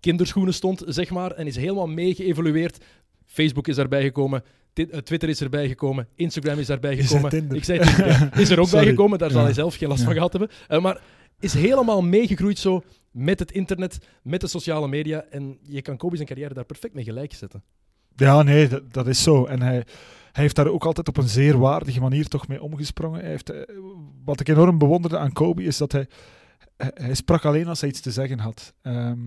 kinderschoenen 0.00 0.54
stond, 0.54 0.82
zeg 0.86 1.10
maar, 1.10 1.30
en 1.30 1.46
is 1.46 1.56
helemaal 1.56 1.86
mee 1.86 2.14
geëvolueerd. 2.14 2.78
Facebook 3.26 3.68
is 3.68 3.76
daarbij 3.76 4.02
gekomen, 4.02 4.44
eh, 4.72 4.84
Twitter 4.84 5.28
is 5.28 5.40
erbij 5.40 5.68
gekomen, 5.68 6.08
Instagram 6.14 6.58
is 6.58 6.66
daarbij 6.66 6.96
Je 6.96 7.02
zei 7.02 7.22
gekomen. 7.22 7.56
Ik 7.56 7.64
zei 7.64 7.78
Tinder. 7.78 8.30
Is 8.40 8.50
er 8.50 8.60
ook 8.60 8.70
bij 8.70 8.84
gekomen, 8.86 9.18
daar 9.18 9.30
zal 9.30 9.44
hij 9.44 9.52
zelf 9.52 9.74
geen 9.74 9.88
last 9.88 10.02
van 10.02 10.12
gehad 10.12 10.32
hebben. 10.32 10.50
Eh, 10.68 10.80
maar 10.82 11.00
is 11.40 11.54
helemaal 11.54 12.02
meegegroeid 12.02 12.58
zo 12.58 12.82
met 13.10 13.38
het 13.38 13.52
internet, 13.52 13.98
met 14.22 14.40
de 14.40 14.46
sociale 14.46 14.88
media. 14.88 15.24
En 15.30 15.58
je 15.62 15.82
kan 15.82 15.96
Kobe 15.96 16.16
zijn 16.16 16.28
carrière 16.28 16.54
daar 16.54 16.64
perfect 16.64 16.94
mee 16.94 17.04
gelijk 17.04 17.34
zetten. 17.34 17.62
Ja, 18.16 18.42
nee, 18.42 18.68
dat, 18.68 18.92
dat 18.92 19.06
is 19.06 19.22
zo. 19.22 19.44
En 19.44 19.62
hij, 19.62 19.84
heeft 20.32 20.56
daar 20.56 20.66
ook 20.66 20.84
altijd 20.84 21.08
op 21.08 21.16
een 21.16 21.28
zeer 21.28 21.58
waardige 21.58 22.00
manier 22.00 22.28
toch 22.28 22.48
mee 22.48 22.62
omgesprongen. 22.62 23.20
Hij 23.20 23.30
heeft, 23.30 23.50
eh, 23.50 23.62
wat 24.24 24.40
ik 24.40 24.48
enorm 24.48 24.78
bewonderde 24.78 25.18
aan 25.18 25.32
Kobe 25.32 25.62
is 25.62 25.76
dat 25.76 25.92
hij, 25.92 26.06
hij, 26.76 26.90
hij 26.94 27.14
sprak 27.14 27.44
alleen 27.44 27.68
als 27.68 27.80
hij 27.80 27.90
iets 27.90 28.00
te 28.00 28.10
zeggen 28.10 28.38
had. 28.38 28.74
Ehm, 28.82 29.18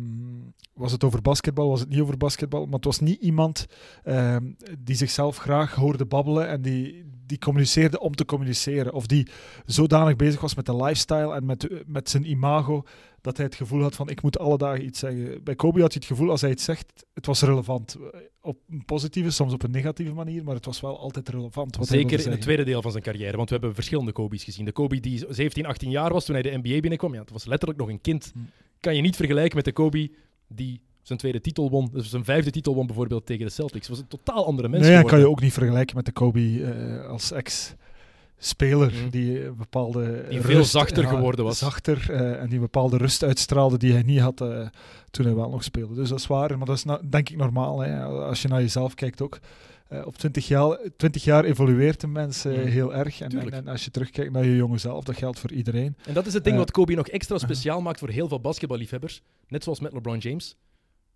was 0.73 0.91
het 0.91 1.03
over 1.03 1.21
basketbal, 1.21 1.69
was 1.69 1.79
het 1.79 1.89
niet 1.89 1.99
over 1.99 2.17
basketbal, 2.17 2.65
maar 2.65 2.75
het 2.75 2.85
was 2.85 2.99
niet 2.99 3.21
iemand 3.21 3.65
ehm, 4.03 4.51
die 4.79 4.95
zichzelf 4.95 5.37
graag 5.37 5.75
hoorde 5.75 6.05
babbelen 6.05 6.47
en 6.47 6.61
die, 6.61 7.05
die 7.33 7.41
communiceerde 7.41 7.99
om 7.99 8.15
te 8.15 8.25
communiceren. 8.25 8.93
Of 8.93 9.05
die 9.05 9.27
zodanig 9.65 10.15
bezig 10.15 10.41
was 10.41 10.55
met 10.55 10.65
de 10.65 10.75
lifestyle 10.75 11.33
en 11.33 11.45
met, 11.45 11.69
met 11.87 12.09
zijn 12.09 12.29
imago, 12.29 12.83
dat 13.21 13.37
hij 13.37 13.45
het 13.45 13.55
gevoel 13.55 13.81
had 13.81 13.95
van 13.95 14.09
ik 14.09 14.21
moet 14.21 14.39
alle 14.39 14.57
dagen 14.57 14.85
iets 14.85 14.99
zeggen. 14.99 15.43
Bij 15.43 15.55
Kobe 15.55 15.81
had 15.81 15.93
hij 15.93 16.01
het 16.01 16.11
gevoel 16.11 16.29
als 16.29 16.41
hij 16.41 16.51
iets 16.51 16.63
zegt, 16.63 17.05
het 17.13 17.25
was 17.25 17.41
relevant. 17.41 17.97
Op 18.41 18.57
een 18.69 18.85
positieve, 18.85 19.31
soms 19.31 19.53
op 19.53 19.63
een 19.63 19.71
negatieve 19.71 20.13
manier, 20.13 20.43
maar 20.43 20.55
het 20.55 20.65
was 20.65 20.81
wel 20.81 20.99
altijd 20.99 21.29
relevant. 21.29 21.75
Wat 21.75 21.87
Zeker 21.87 22.25
in 22.25 22.31
het 22.31 22.41
tweede 22.41 22.63
deel 22.63 22.81
van 22.81 22.91
zijn 22.91 23.03
carrière, 23.03 23.37
want 23.37 23.49
we 23.49 23.55
hebben 23.55 23.75
verschillende 23.75 24.11
Kobe's 24.11 24.43
gezien. 24.43 24.65
De 24.65 24.71
Kobe 24.71 24.99
die 24.99 25.25
17, 25.29 25.65
18 25.65 25.89
jaar 25.89 26.13
was 26.13 26.25
toen 26.25 26.35
hij 26.35 26.43
de 26.43 26.59
NBA 26.61 26.79
binnenkwam, 26.79 27.13
ja, 27.13 27.19
het 27.19 27.31
was 27.31 27.45
letterlijk 27.45 27.79
nog 27.79 27.89
een 27.89 28.01
kind. 28.01 28.31
Hm. 28.33 28.39
Kan 28.79 28.95
je 28.95 29.01
niet 29.01 29.15
vergelijken 29.15 29.55
met 29.55 29.65
de 29.65 29.71
Kobe 29.71 30.11
die 30.47 30.81
zijn 31.03 31.19
tweede 31.19 31.41
titel 31.41 31.69
won, 31.69 31.89
dus 31.93 32.09
zijn 32.09 32.23
vijfde 32.23 32.51
titel 32.51 32.75
won 32.75 32.85
bijvoorbeeld 32.85 33.25
tegen 33.25 33.45
de 33.45 33.51
Celtics. 33.51 33.87
Het 33.87 33.89
was 33.89 33.99
een 33.99 34.07
totaal 34.19 34.45
andere 34.45 34.69
mens 34.69 34.87
Nee, 34.87 34.95
dat 34.95 35.05
kan 35.09 35.19
je 35.19 35.29
ook 35.29 35.41
niet 35.41 35.53
vergelijken 35.53 35.95
met 35.95 36.05
de 36.05 36.11
Kobe 36.11 36.63
eh, 36.63 37.09
als 37.09 37.31
ex-speler, 37.31 38.91
Mhm. 38.91 39.09
die 39.09 39.45
een 39.45 39.55
bepaalde 39.55 40.25
Die 40.29 40.41
veel 40.41 40.63
zachter 40.63 41.07
geworden 41.07 41.45
was. 41.45 41.57
Zachter 41.57 42.05
eh, 42.11 42.39
en 42.41 42.45
die 42.45 42.55
een 42.55 42.61
bepaalde 42.61 42.97
rust 42.97 43.23
uitstraalde 43.23 43.77
die 43.77 43.91
hij 43.93 44.01
niet 44.03 44.19
had 44.19 44.41
eh, 44.41 44.67
toen 45.11 45.25
hij 45.25 45.35
wel 45.35 45.49
nog 45.49 45.63
speelde. 45.63 45.95
Dus 45.95 46.09
dat 46.09 46.19
is 46.19 46.27
waar, 46.27 46.57
maar 46.57 46.67
dat 46.67 46.75
is 46.77 46.83
na- 46.83 47.01
denk 47.09 47.29
ik 47.29 47.37
normaal. 47.37 47.79
Hè. 47.79 48.03
Als 48.03 48.41
je 48.41 48.47
naar 48.47 48.61
jezelf 48.61 48.93
kijkt 48.93 49.21
ook. 49.21 49.39
Eh, 49.87 50.05
op 50.05 50.17
20 50.17 50.47
jaar, 50.47 50.77
20 50.97 51.23
jaar 51.23 51.43
evolueert 51.43 52.03
een 52.03 52.11
mens 52.11 52.45
eh, 52.45 52.53
Mhm. 52.57 52.65
heel 52.67 52.93
erg. 52.95 53.21
En, 53.21 53.39
en, 53.39 53.51
en 53.51 53.67
als 53.67 53.85
je 53.85 53.91
terugkijkt 53.91 54.31
naar 54.31 54.45
je 54.45 54.55
jonge 54.55 54.77
zelf, 54.77 55.03
dat 55.03 55.17
geldt 55.17 55.39
voor 55.39 55.51
iedereen. 55.51 55.95
En 56.07 56.13
dat 56.13 56.25
is 56.25 56.33
het 56.33 56.43
ding 56.43 56.55
Eh, 56.55 56.61
wat 56.61 56.71
Kobe 56.71 56.93
nog 56.95 57.07
extra 57.07 57.37
speciaal 57.47 57.81
maakt 57.81 57.99
voor 57.99 58.09
heel 58.09 58.27
veel 58.27 58.39
basketballiefhebbers. 58.39 59.21
Net 59.47 59.63
zoals 59.63 59.79
met 59.79 59.93
LeBron 59.93 60.17
James. 60.17 60.55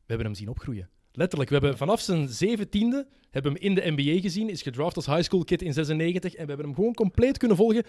We 0.07 0.13
hebben 0.13 0.25
hem 0.25 0.35
zien 0.35 0.49
opgroeien. 0.49 0.89
Letterlijk, 1.11 1.49
we 1.49 1.55
hebben 1.55 1.77
vanaf 1.77 2.01
zijn 2.01 2.27
zeventiende 2.27 3.07
hebben 3.31 3.51
hem 3.51 3.61
in 3.61 3.75
de 3.75 3.91
NBA 3.95 4.21
gezien, 4.21 4.49
is 4.49 4.61
gedraft 4.61 4.95
als 4.95 5.05
high 5.05 5.21
school 5.21 5.43
kid 5.43 5.61
in 5.61 5.73
96 5.73 6.33
en 6.33 6.41
we 6.41 6.47
hebben 6.47 6.65
hem 6.65 6.75
gewoon 6.75 6.93
compleet 6.93 7.37
kunnen 7.37 7.57
volgen 7.57 7.83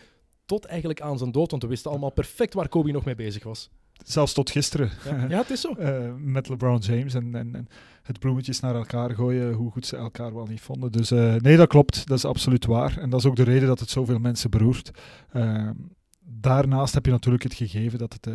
tot 0.44 0.64
eigenlijk 0.64 1.00
aan 1.00 1.18
zijn 1.18 1.32
dood, 1.32 1.50
want 1.50 1.62
we 1.62 1.68
wisten 1.68 1.90
allemaal 1.90 2.12
perfect 2.12 2.54
waar 2.54 2.68
Kobe 2.68 2.90
nog 2.90 3.04
mee 3.04 3.14
bezig 3.14 3.44
was. 3.44 3.70
Zelfs 4.04 4.32
tot 4.32 4.50
gisteren. 4.50 4.90
Ja, 5.04 5.26
ja 5.28 5.38
het 5.38 5.50
is 5.50 5.60
zo. 5.60 5.72
Eh, 5.78 6.14
met 6.18 6.48
LeBron 6.48 6.78
James 6.78 7.14
en, 7.14 7.34
en, 7.34 7.54
en 7.54 7.68
het 8.02 8.18
bloemetjes 8.18 8.60
naar 8.60 8.74
elkaar 8.74 9.14
gooien, 9.14 9.52
hoe 9.52 9.70
goed 9.70 9.86
ze 9.86 9.96
elkaar 9.96 10.34
wel 10.34 10.46
niet 10.46 10.60
vonden. 10.60 10.92
Dus 10.92 11.10
eh, 11.10 11.34
nee, 11.34 11.56
dat 11.56 11.68
klopt, 11.68 12.06
dat 12.06 12.16
is 12.16 12.24
absoluut 12.24 12.66
waar. 12.66 12.98
En 12.98 13.10
dat 13.10 13.20
is 13.20 13.26
ook 13.26 13.36
de 13.36 13.42
reden 13.42 13.68
dat 13.68 13.80
het 13.80 13.90
zoveel 13.90 14.18
mensen 14.18 14.50
beroert. 14.50 14.90
Eh, 15.32 15.70
daarnaast 16.20 16.94
heb 16.94 17.04
je 17.04 17.10
natuurlijk 17.10 17.42
het 17.42 17.54
gegeven 17.54 17.98
dat 17.98 18.12
het 18.12 18.26
uh, 18.26 18.34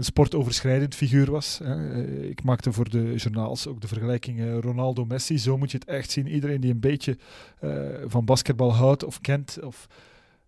een 0.00 0.06
sportoverschrijdend 0.06 0.94
figuur 0.94 1.30
was. 1.30 1.60
Hè. 1.64 2.04
Uh, 2.04 2.28
ik 2.28 2.42
maakte 2.42 2.72
voor 2.72 2.90
de 2.90 3.14
journaals 3.16 3.66
ook 3.66 3.80
de 3.80 3.88
vergelijking 3.88 4.60
Ronaldo-Messi. 4.60 5.38
Zo 5.38 5.58
moet 5.58 5.70
je 5.70 5.78
het 5.78 5.88
echt 5.88 6.10
zien. 6.10 6.28
Iedereen 6.28 6.60
die 6.60 6.72
een 6.72 6.80
beetje 6.80 7.16
van 8.06 8.24
basketbal 8.24 8.74
houdt 8.74 9.04
of 9.04 9.20
kent, 9.20 9.58
of, 9.62 9.86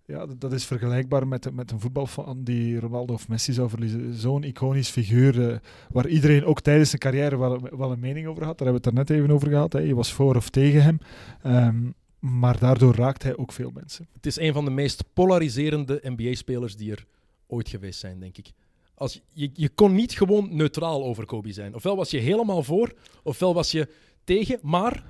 ja, 0.06 0.26
dat 0.38 0.52
is 0.52 0.64
vergelijkbaar 0.64 1.28
met, 1.28 1.54
met 1.54 1.70
een 1.70 1.80
voetbalfan 1.80 2.44
die 2.44 2.80
Ronaldo 2.80 3.12
of 3.12 3.28
Messi 3.28 3.52
zou 3.52 3.68
verliezen. 3.68 4.14
Zo'n 4.14 4.44
iconisch 4.44 4.88
figuur 4.88 5.60
waar 5.90 6.06
iedereen 6.08 6.44
ook 6.44 6.60
tijdens 6.60 6.88
zijn 6.88 7.00
carrière 7.00 7.38
wel, 7.38 7.60
wel, 7.76 7.92
een 7.92 8.00
mening 8.00 8.26
over 8.26 8.44
had. 8.44 8.58
Daar 8.58 8.66
hebben 8.66 8.82
we 8.82 8.88
het 8.88 8.98
er 8.98 9.14
net 9.14 9.20
even 9.20 9.34
over 9.34 9.48
gehad. 9.48 9.72
Hè. 9.72 9.78
Je 9.78 9.94
was 9.94 10.12
voor 10.12 10.36
of 10.36 10.50
tegen 10.50 10.82
hem. 10.82 10.98
Um, 11.46 11.94
maar 12.22 12.58
daardoor 12.58 12.94
raakt 12.94 13.22
hij 13.22 13.36
ook 13.36 13.52
veel 13.52 13.70
mensen. 13.74 14.08
Het 14.12 14.26
is 14.26 14.38
een 14.38 14.52
van 14.52 14.64
de 14.64 14.70
meest 14.70 15.04
polariserende 15.12 16.00
NBA-spelers 16.02 16.76
die 16.76 16.90
er 16.90 17.06
ooit 17.46 17.68
geweest 17.68 18.00
zijn, 18.00 18.20
denk 18.20 18.38
ik. 18.38 18.52
Als 18.94 19.20
je, 19.32 19.50
je 19.54 19.68
kon 19.68 19.94
niet 19.94 20.12
gewoon 20.12 20.56
neutraal 20.56 21.04
over 21.04 21.26
Kobe 21.26 21.52
zijn. 21.52 21.74
Ofwel 21.74 21.96
was 21.96 22.10
je 22.10 22.18
helemaal 22.18 22.62
voor, 22.62 22.92
ofwel 23.22 23.54
was 23.54 23.70
je 23.70 23.88
tegen. 24.24 24.58
Maar 24.62 25.04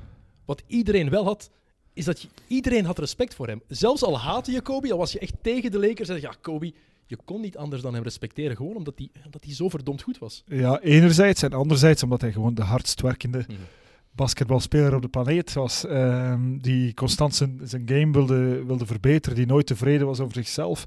wat 0.44 0.62
iedereen 0.66 1.10
wel 1.10 1.24
had, 1.24 1.50
is 1.92 2.04
dat 2.04 2.22
je, 2.22 2.28
iedereen 2.46 2.84
had 2.84 2.98
respect 2.98 3.34
voor 3.34 3.46
hem. 3.46 3.62
Zelfs 3.68 4.02
al 4.02 4.18
haatte 4.18 4.52
je 4.52 4.60
Kobe, 4.60 4.92
al 4.92 4.98
was 4.98 5.12
je 5.12 5.18
echt 5.18 5.34
tegen 5.42 5.70
de 5.70 5.78
Lakers, 5.78 6.08
je, 6.08 6.20
ja, 6.20 6.34
Kobe, 6.40 6.72
je 7.06 7.18
kon 7.24 7.40
niet 7.40 7.56
anders 7.56 7.82
dan 7.82 7.94
hem 7.94 8.02
respecteren, 8.02 8.56
gewoon 8.56 8.76
omdat 8.76 8.94
hij, 8.96 9.10
omdat 9.24 9.44
hij 9.44 9.54
zo 9.54 9.68
verdomd 9.68 10.02
goed 10.02 10.18
was. 10.18 10.42
Ja, 10.46 10.80
enerzijds 10.80 11.42
en 11.42 11.52
anderzijds 11.52 12.02
omdat 12.02 12.20
hij 12.20 12.32
gewoon 12.32 12.54
de 12.54 12.62
hardst 12.62 13.00
werkende... 13.00 13.44
Mhm 13.48 13.60
basketbalspeler 14.14 14.94
op 14.94 15.02
de 15.02 15.08
planeet 15.08 15.52
was. 15.52 15.86
Ehm, 15.86 16.58
die 16.58 16.94
constant 16.94 17.34
zijn, 17.34 17.60
zijn 17.62 17.88
game 17.88 18.12
wilde, 18.12 18.64
wilde 18.64 18.86
verbeteren, 18.86 19.36
die 19.36 19.46
nooit 19.46 19.66
tevreden 19.66 20.06
was 20.06 20.20
over 20.20 20.34
zichzelf. 20.34 20.84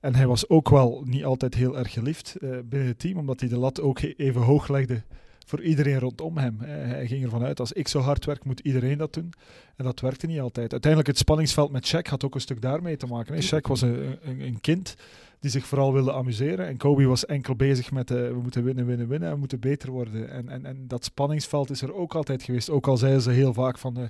En 0.00 0.14
hij 0.14 0.26
was 0.26 0.48
ook 0.48 0.68
wel 0.68 1.02
niet 1.04 1.24
altijd 1.24 1.54
heel 1.54 1.78
erg 1.78 1.92
geliefd 1.92 2.36
uh, 2.40 2.50
binnen 2.64 2.88
het 2.88 2.98
team, 2.98 3.18
omdat 3.18 3.40
hij 3.40 3.48
de 3.48 3.58
lat 3.58 3.80
ook 3.80 4.00
even 4.00 4.40
hoog 4.40 4.68
legde 4.68 5.02
voor 5.46 5.62
iedereen 5.62 5.98
rondom 5.98 6.38
hem. 6.38 6.58
Uh, 6.60 6.68
hij 6.68 7.06
ging 7.06 7.24
ervan 7.24 7.42
uit, 7.42 7.60
als 7.60 7.72
ik 7.72 7.88
zo 7.88 8.00
hard 8.00 8.24
werk, 8.24 8.44
moet 8.44 8.60
iedereen 8.60 8.98
dat 8.98 9.14
doen. 9.14 9.32
En 9.76 9.84
dat 9.84 10.00
werkte 10.00 10.26
niet 10.26 10.40
altijd. 10.40 10.72
Uiteindelijk, 10.72 11.10
het 11.10 11.18
spanningsveld 11.18 11.70
met 11.70 11.94
Shaq 11.94 12.08
had 12.08 12.24
ook 12.24 12.34
een 12.34 12.40
stuk 12.40 12.62
daarmee 12.62 12.96
te 12.96 13.06
maken. 13.06 13.34
Hè. 13.34 13.42
Shaq 13.42 13.66
was 13.68 13.80
een, 13.80 14.18
een, 14.22 14.40
een 14.40 14.60
kind 14.60 14.96
die 15.40 15.50
zich 15.50 15.66
vooral 15.66 15.92
wilde 15.92 16.12
amuseren. 16.12 16.66
En 16.66 16.76
Kobe 16.76 17.06
was 17.06 17.26
enkel 17.26 17.56
bezig 17.56 17.92
met 17.92 18.10
uh, 18.10 18.28
we 18.28 18.38
moeten 18.42 18.64
winnen, 18.64 18.86
winnen, 18.86 19.08
winnen. 19.08 19.30
We 19.30 19.38
moeten 19.38 19.60
beter 19.60 19.90
worden. 19.90 20.30
En, 20.30 20.48
en, 20.48 20.66
en 20.66 20.84
dat 20.88 21.04
spanningsveld 21.04 21.70
is 21.70 21.82
er 21.82 21.94
ook 21.94 22.14
altijd 22.14 22.42
geweest. 22.42 22.70
Ook 22.70 22.86
al 22.86 22.96
zeiden 22.96 23.22
ze 23.22 23.30
heel 23.30 23.54
vaak 23.54 23.78
van 23.78 23.98
uh, 23.98 24.04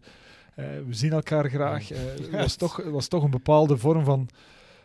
we 0.55 0.95
zien 0.95 1.13
elkaar 1.13 1.51
graag. 1.51 1.89
het 1.89 2.31
was, 2.31 2.57
toch, 2.65 2.83
was 2.85 3.09
toch 3.09 3.23
een 3.25 3.31
bepaalde 3.31 3.77
vorm 3.77 4.05
van... 4.05 4.29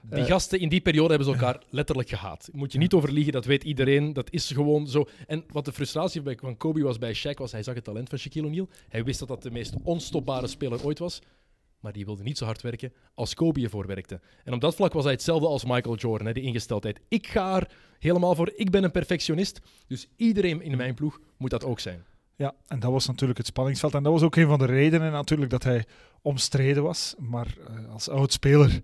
Die 0.09 0.23
gasten 0.23 0.59
in 0.59 0.69
die 0.69 0.81
periode 0.81 1.09
hebben 1.09 1.27
ze 1.27 1.33
elkaar 1.33 1.63
letterlijk 1.69 2.09
gehaat. 2.09 2.49
Moet 2.51 2.71
je 2.71 2.77
niet 2.77 2.93
overliegen, 2.93 3.33
dat 3.33 3.45
weet 3.45 3.63
iedereen. 3.63 4.13
Dat 4.13 4.31
is 4.31 4.51
gewoon 4.51 4.87
zo. 4.87 5.07
En 5.27 5.43
wat 5.47 5.65
de 5.65 5.73
frustratie 5.73 6.21
van 6.35 6.57
Kobe 6.57 6.83
was 6.83 6.97
bij 6.97 7.15
Shaq, 7.15 7.37
was 7.37 7.51
hij 7.51 7.63
zag 7.63 7.75
het 7.75 7.83
talent 7.83 8.09
van 8.09 8.17
Shaquille 8.17 8.47
O'Neal. 8.47 8.69
Hij 8.89 9.03
wist 9.03 9.19
dat 9.19 9.27
dat 9.27 9.43
de 9.43 9.51
meest 9.51 9.73
onstopbare 9.83 10.47
speler 10.47 10.85
ooit 10.85 10.99
was 10.99 11.21
maar 11.85 11.93
die 11.93 12.05
wilde 12.05 12.23
niet 12.23 12.37
zo 12.37 12.45
hard 12.45 12.61
werken 12.61 12.93
als 13.13 13.33
Kobe 13.33 13.61
ervoor 13.61 13.87
werkte. 13.87 14.19
En 14.43 14.53
op 14.53 14.61
dat 14.61 14.75
vlak 14.75 14.93
was 14.93 15.03
hij 15.03 15.13
hetzelfde 15.13 15.47
als 15.47 15.65
Michael 15.65 15.95
Jordan, 15.95 16.27
hè, 16.27 16.33
die 16.33 16.43
ingesteldheid. 16.43 16.99
Ik 17.07 17.27
ga 17.27 17.55
er 17.55 17.69
helemaal 17.99 18.35
voor, 18.35 18.51
ik 18.55 18.71
ben 18.71 18.83
een 18.83 18.91
perfectionist, 18.91 19.61
dus 19.87 20.07
iedereen 20.15 20.61
in 20.61 20.77
mijn 20.77 20.93
ploeg 20.93 21.19
moet 21.37 21.49
dat 21.49 21.65
ook 21.65 21.79
zijn. 21.79 22.03
Ja, 22.35 22.53
en 22.67 22.79
dat 22.79 22.91
was 22.91 23.07
natuurlijk 23.07 23.37
het 23.37 23.47
spanningsveld. 23.47 23.93
En 23.93 24.03
dat 24.03 24.11
was 24.11 24.21
ook 24.21 24.35
een 24.35 24.47
van 24.47 24.59
de 24.59 24.65
redenen 24.65 25.11
natuurlijk 25.11 25.51
dat 25.51 25.63
hij 25.63 25.85
omstreden 26.21 26.83
was. 26.83 27.15
Maar 27.19 27.55
uh, 27.59 27.93
als 27.93 28.09
oud 28.09 28.31
speler 28.31 28.81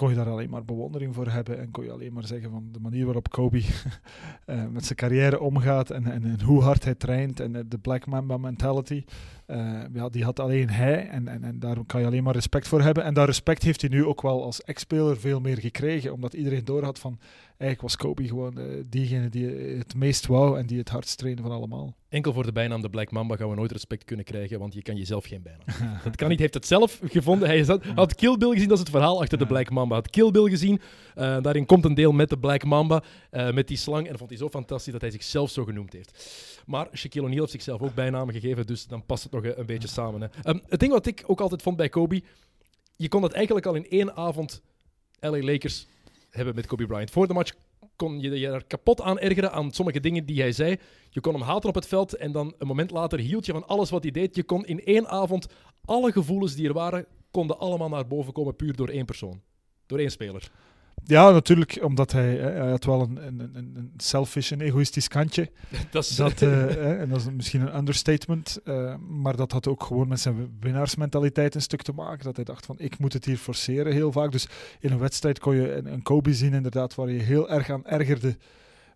kon 0.00 0.08
je 0.08 0.14
daar 0.14 0.28
alleen 0.28 0.50
maar 0.50 0.64
bewondering 0.64 1.14
voor 1.14 1.28
hebben 1.28 1.58
en 1.58 1.70
kon 1.70 1.84
je 1.84 1.92
alleen 1.92 2.12
maar 2.12 2.26
zeggen 2.26 2.50
van 2.50 2.68
de 2.72 2.80
manier 2.80 3.04
waarop 3.04 3.30
Kobe 3.30 3.58
uh, 3.58 4.66
met 4.76 4.84
zijn 4.84 4.98
carrière 4.98 5.40
omgaat 5.40 5.90
en, 5.90 6.04
en, 6.04 6.24
en, 6.24 6.40
hoe 6.42 6.62
hard 6.62 6.84
hij 6.84 6.94
traint 6.94 7.40
en 7.40 7.52
de 7.68 7.78
Black 7.78 8.06
Mamba 8.06 8.36
mentality, 8.36 9.04
uh, 9.46 9.80
ja, 9.92 10.08
die 10.08 10.24
had 10.24 10.40
alleen 10.40 10.70
hij 10.70 11.08
en, 11.08 11.28
en, 11.28 11.44
en 11.44 11.58
daar 11.58 11.76
kan 11.86 12.00
je 12.00 12.06
alleen 12.06 12.22
maar 12.22 12.34
respect 12.34 12.68
voor 12.68 12.82
hebben. 12.82 13.04
En 13.04 13.14
dat 13.14 13.26
respect 13.26 13.62
heeft 13.62 13.80
hij 13.80 13.90
nu 13.90 14.04
ook 14.04 14.22
wel 14.22 14.44
als 14.44 14.62
ex-speler 14.62 15.20
veel 15.20 15.40
meer 15.40 15.58
gekregen, 15.58 16.12
omdat 16.12 16.34
iedereen 16.34 16.64
door 16.64 16.84
had 16.84 16.98
van 16.98 17.18
eigenlijk 17.60 17.80
was 17.80 17.96
Kobe 17.96 18.28
gewoon 18.28 18.58
uh, 18.58 18.64
diegene 18.86 19.28
die 19.28 19.46
het 19.78 19.94
meest 19.94 20.26
wou 20.26 20.58
en 20.58 20.66
die 20.66 20.78
het 20.78 20.88
hardst 20.88 21.18
trainde 21.18 21.42
van 21.42 21.50
allemaal. 21.50 21.94
Enkel 22.08 22.32
voor 22.32 22.44
de 22.44 22.52
bijnaam 22.52 22.82
de 22.82 22.90
Black 22.90 23.10
Mamba 23.10 23.36
gaan 23.36 23.48
we 23.48 23.54
nooit 23.54 23.72
respect 23.72 24.04
kunnen 24.04 24.24
krijgen, 24.24 24.58
want 24.58 24.74
je 24.74 24.82
kan 24.82 24.96
jezelf 24.96 25.24
geen 25.24 25.42
bijnaam. 25.42 25.64
dat 26.04 26.16
kan 26.16 26.28
niet, 26.28 26.38
hij 26.38 26.48
heeft 26.50 26.54
het 26.54 26.66
zelf 26.66 27.00
gevonden. 27.04 27.48
Hij 27.48 27.64
had, 27.64 27.84
had 27.84 28.14
Kill 28.14 28.36
Bill 28.36 28.50
gezien, 28.50 28.68
dat 28.68 28.76
is 28.76 28.82
het 28.82 28.92
verhaal 28.92 29.20
achter 29.20 29.38
de 29.38 29.46
Black 29.46 29.70
Mamba. 29.70 29.94
Had 29.94 30.10
Kill 30.10 30.30
Bill 30.30 30.48
gezien, 30.48 30.80
uh, 31.16 31.42
daarin 31.42 31.66
komt 31.66 31.84
een 31.84 31.94
deel 31.94 32.12
met 32.12 32.28
de 32.28 32.38
Black 32.38 32.64
Mamba, 32.64 33.02
uh, 33.32 33.50
met 33.50 33.68
die 33.68 33.76
slang, 33.76 34.04
en 34.04 34.08
dat 34.08 34.18
vond 34.18 34.30
hij 34.30 34.38
zo 34.38 34.48
fantastisch 34.48 34.92
dat 34.92 35.00
hij 35.00 35.10
zichzelf 35.10 35.50
zo 35.50 35.64
genoemd 35.64 35.92
heeft. 35.92 36.36
Maar 36.66 36.88
Shaquille 36.94 37.24
O'Neal 37.24 37.40
heeft 37.40 37.52
zichzelf 37.52 37.80
ook 37.80 37.94
bijnamen 37.94 38.34
gegeven, 38.34 38.66
dus 38.66 38.86
dan 38.86 39.06
past 39.06 39.22
het 39.22 39.32
nog 39.32 39.44
een, 39.44 39.58
een 39.58 39.66
beetje 39.66 39.88
samen. 39.88 40.20
Hè. 40.20 40.50
Um, 40.50 40.60
het 40.68 40.80
ding 40.80 40.92
wat 40.92 41.06
ik 41.06 41.24
ook 41.26 41.40
altijd 41.40 41.62
vond 41.62 41.76
bij 41.76 41.88
Kobe, 41.88 42.22
je 42.96 43.08
kon 43.08 43.20
dat 43.20 43.32
eigenlijk 43.32 43.66
al 43.66 43.74
in 43.74 43.88
één 43.88 44.16
avond 44.16 44.62
LA 45.20 45.42
Lakers 45.42 45.86
hebben 46.30 46.54
met 46.54 46.66
Kobe 46.66 46.86
Bryant. 46.86 47.10
Voor 47.10 47.26
de 47.26 47.34
match 47.34 47.52
kon 47.96 48.20
je 48.20 48.38
je 48.38 48.46
er 48.46 48.64
kapot 48.64 49.00
aan 49.00 49.18
ergeren 49.18 49.52
aan 49.52 49.72
sommige 49.72 50.00
dingen 50.00 50.26
die 50.26 50.40
hij 50.40 50.52
zei. 50.52 50.76
Je 51.10 51.20
kon 51.20 51.34
hem 51.34 51.42
haten 51.42 51.68
op 51.68 51.74
het 51.74 51.86
veld 51.86 52.16
en 52.16 52.32
dan 52.32 52.54
een 52.58 52.66
moment 52.66 52.90
later 52.90 53.18
hield 53.18 53.46
je 53.46 53.52
van 53.52 53.66
alles 53.66 53.90
wat 53.90 54.02
hij 54.02 54.12
deed. 54.12 54.36
Je 54.36 54.42
kon 54.42 54.64
in 54.64 54.84
één 54.84 55.08
avond 55.08 55.46
alle 55.84 56.12
gevoelens 56.12 56.54
die 56.54 56.68
er 56.68 56.74
waren, 56.74 57.06
konden 57.30 57.58
allemaal 57.58 57.88
naar 57.88 58.06
boven 58.06 58.32
komen 58.32 58.56
puur 58.56 58.76
door 58.76 58.88
één 58.88 59.04
persoon. 59.04 59.40
Door 59.86 59.98
één 59.98 60.10
speler. 60.10 60.50
Ja, 61.04 61.30
natuurlijk, 61.30 61.78
omdat 61.82 62.12
hij, 62.12 62.36
hij 62.36 62.70
had 62.70 62.84
wel 62.84 63.00
een, 63.00 63.26
een, 63.26 63.50
een 63.54 63.92
selfish 63.96 64.52
en 64.52 64.60
egoïstisch 64.60 65.08
kantje. 65.08 65.50
dat 65.90 66.04
is, 66.04 66.16
dat, 66.16 66.40
uh, 66.42 67.00
en 67.00 67.08
dat 67.08 67.18
is 67.18 67.26
misschien 67.30 67.60
een 67.60 67.76
understatement, 67.76 68.58
uh, 68.64 68.94
maar 69.08 69.36
dat 69.36 69.52
had 69.52 69.68
ook 69.68 69.82
gewoon 69.82 70.08
met 70.08 70.20
zijn 70.20 70.56
winnaarsmentaliteit 70.60 71.54
een 71.54 71.62
stuk 71.62 71.82
te 71.82 71.92
maken. 71.92 72.24
Dat 72.24 72.36
hij 72.36 72.44
dacht 72.44 72.66
van, 72.66 72.78
ik 72.78 72.98
moet 72.98 73.12
het 73.12 73.24
hier 73.24 73.36
forceren 73.36 73.92
heel 73.92 74.12
vaak. 74.12 74.32
Dus 74.32 74.48
in 74.80 74.92
een 74.92 74.98
wedstrijd 74.98 75.38
kon 75.38 75.54
je 75.54 75.74
een, 75.74 75.92
een 75.92 76.02
Kobe 76.02 76.34
zien 76.34 76.54
inderdaad, 76.54 76.94
waar 76.94 77.10
je 77.10 77.20
heel 77.20 77.50
erg 77.50 77.70
aan 77.70 77.86
ergerde 77.86 78.36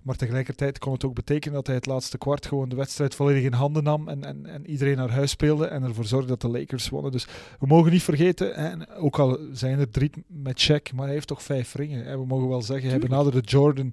maar 0.04 0.16
tegelijkertijd 0.16 0.78
kon 0.78 0.92
het 0.92 1.04
ook 1.04 1.14
betekenen 1.14 1.54
dat 1.54 1.66
hij 1.66 1.76
het 1.76 1.86
laatste 1.86 2.18
kwart 2.18 2.46
gewoon 2.46 2.68
de 2.68 2.76
wedstrijd 2.76 3.14
volledig 3.14 3.42
in 3.42 3.52
handen 3.52 3.82
nam 3.82 4.08
en, 4.08 4.24
en, 4.24 4.46
en 4.46 4.66
iedereen 4.66 4.96
naar 4.96 5.10
huis 5.10 5.30
speelde 5.30 5.66
en 5.66 5.82
ervoor 5.82 6.04
zorgde 6.04 6.28
dat 6.28 6.40
de 6.40 6.48
Lakers 6.48 6.88
wonnen. 6.88 7.12
Dus 7.12 7.26
we 7.60 7.66
mogen 7.66 7.92
niet 7.92 8.02
vergeten, 8.02 8.54
en 8.54 8.88
ook 8.88 9.18
al 9.18 9.38
zijn 9.52 9.78
er 9.78 9.90
drie 9.90 10.10
met 10.26 10.60
check, 10.60 10.92
maar 10.92 11.04
hij 11.04 11.14
heeft 11.14 11.26
toch 11.26 11.42
vijf 11.42 11.74
ringen. 11.74 12.06
En 12.06 12.18
we 12.18 12.26
mogen 12.26 12.48
wel 12.48 12.62
zeggen, 12.62 12.90
hij 12.90 12.98
benaderde 12.98 13.40
Jordan 13.40 13.92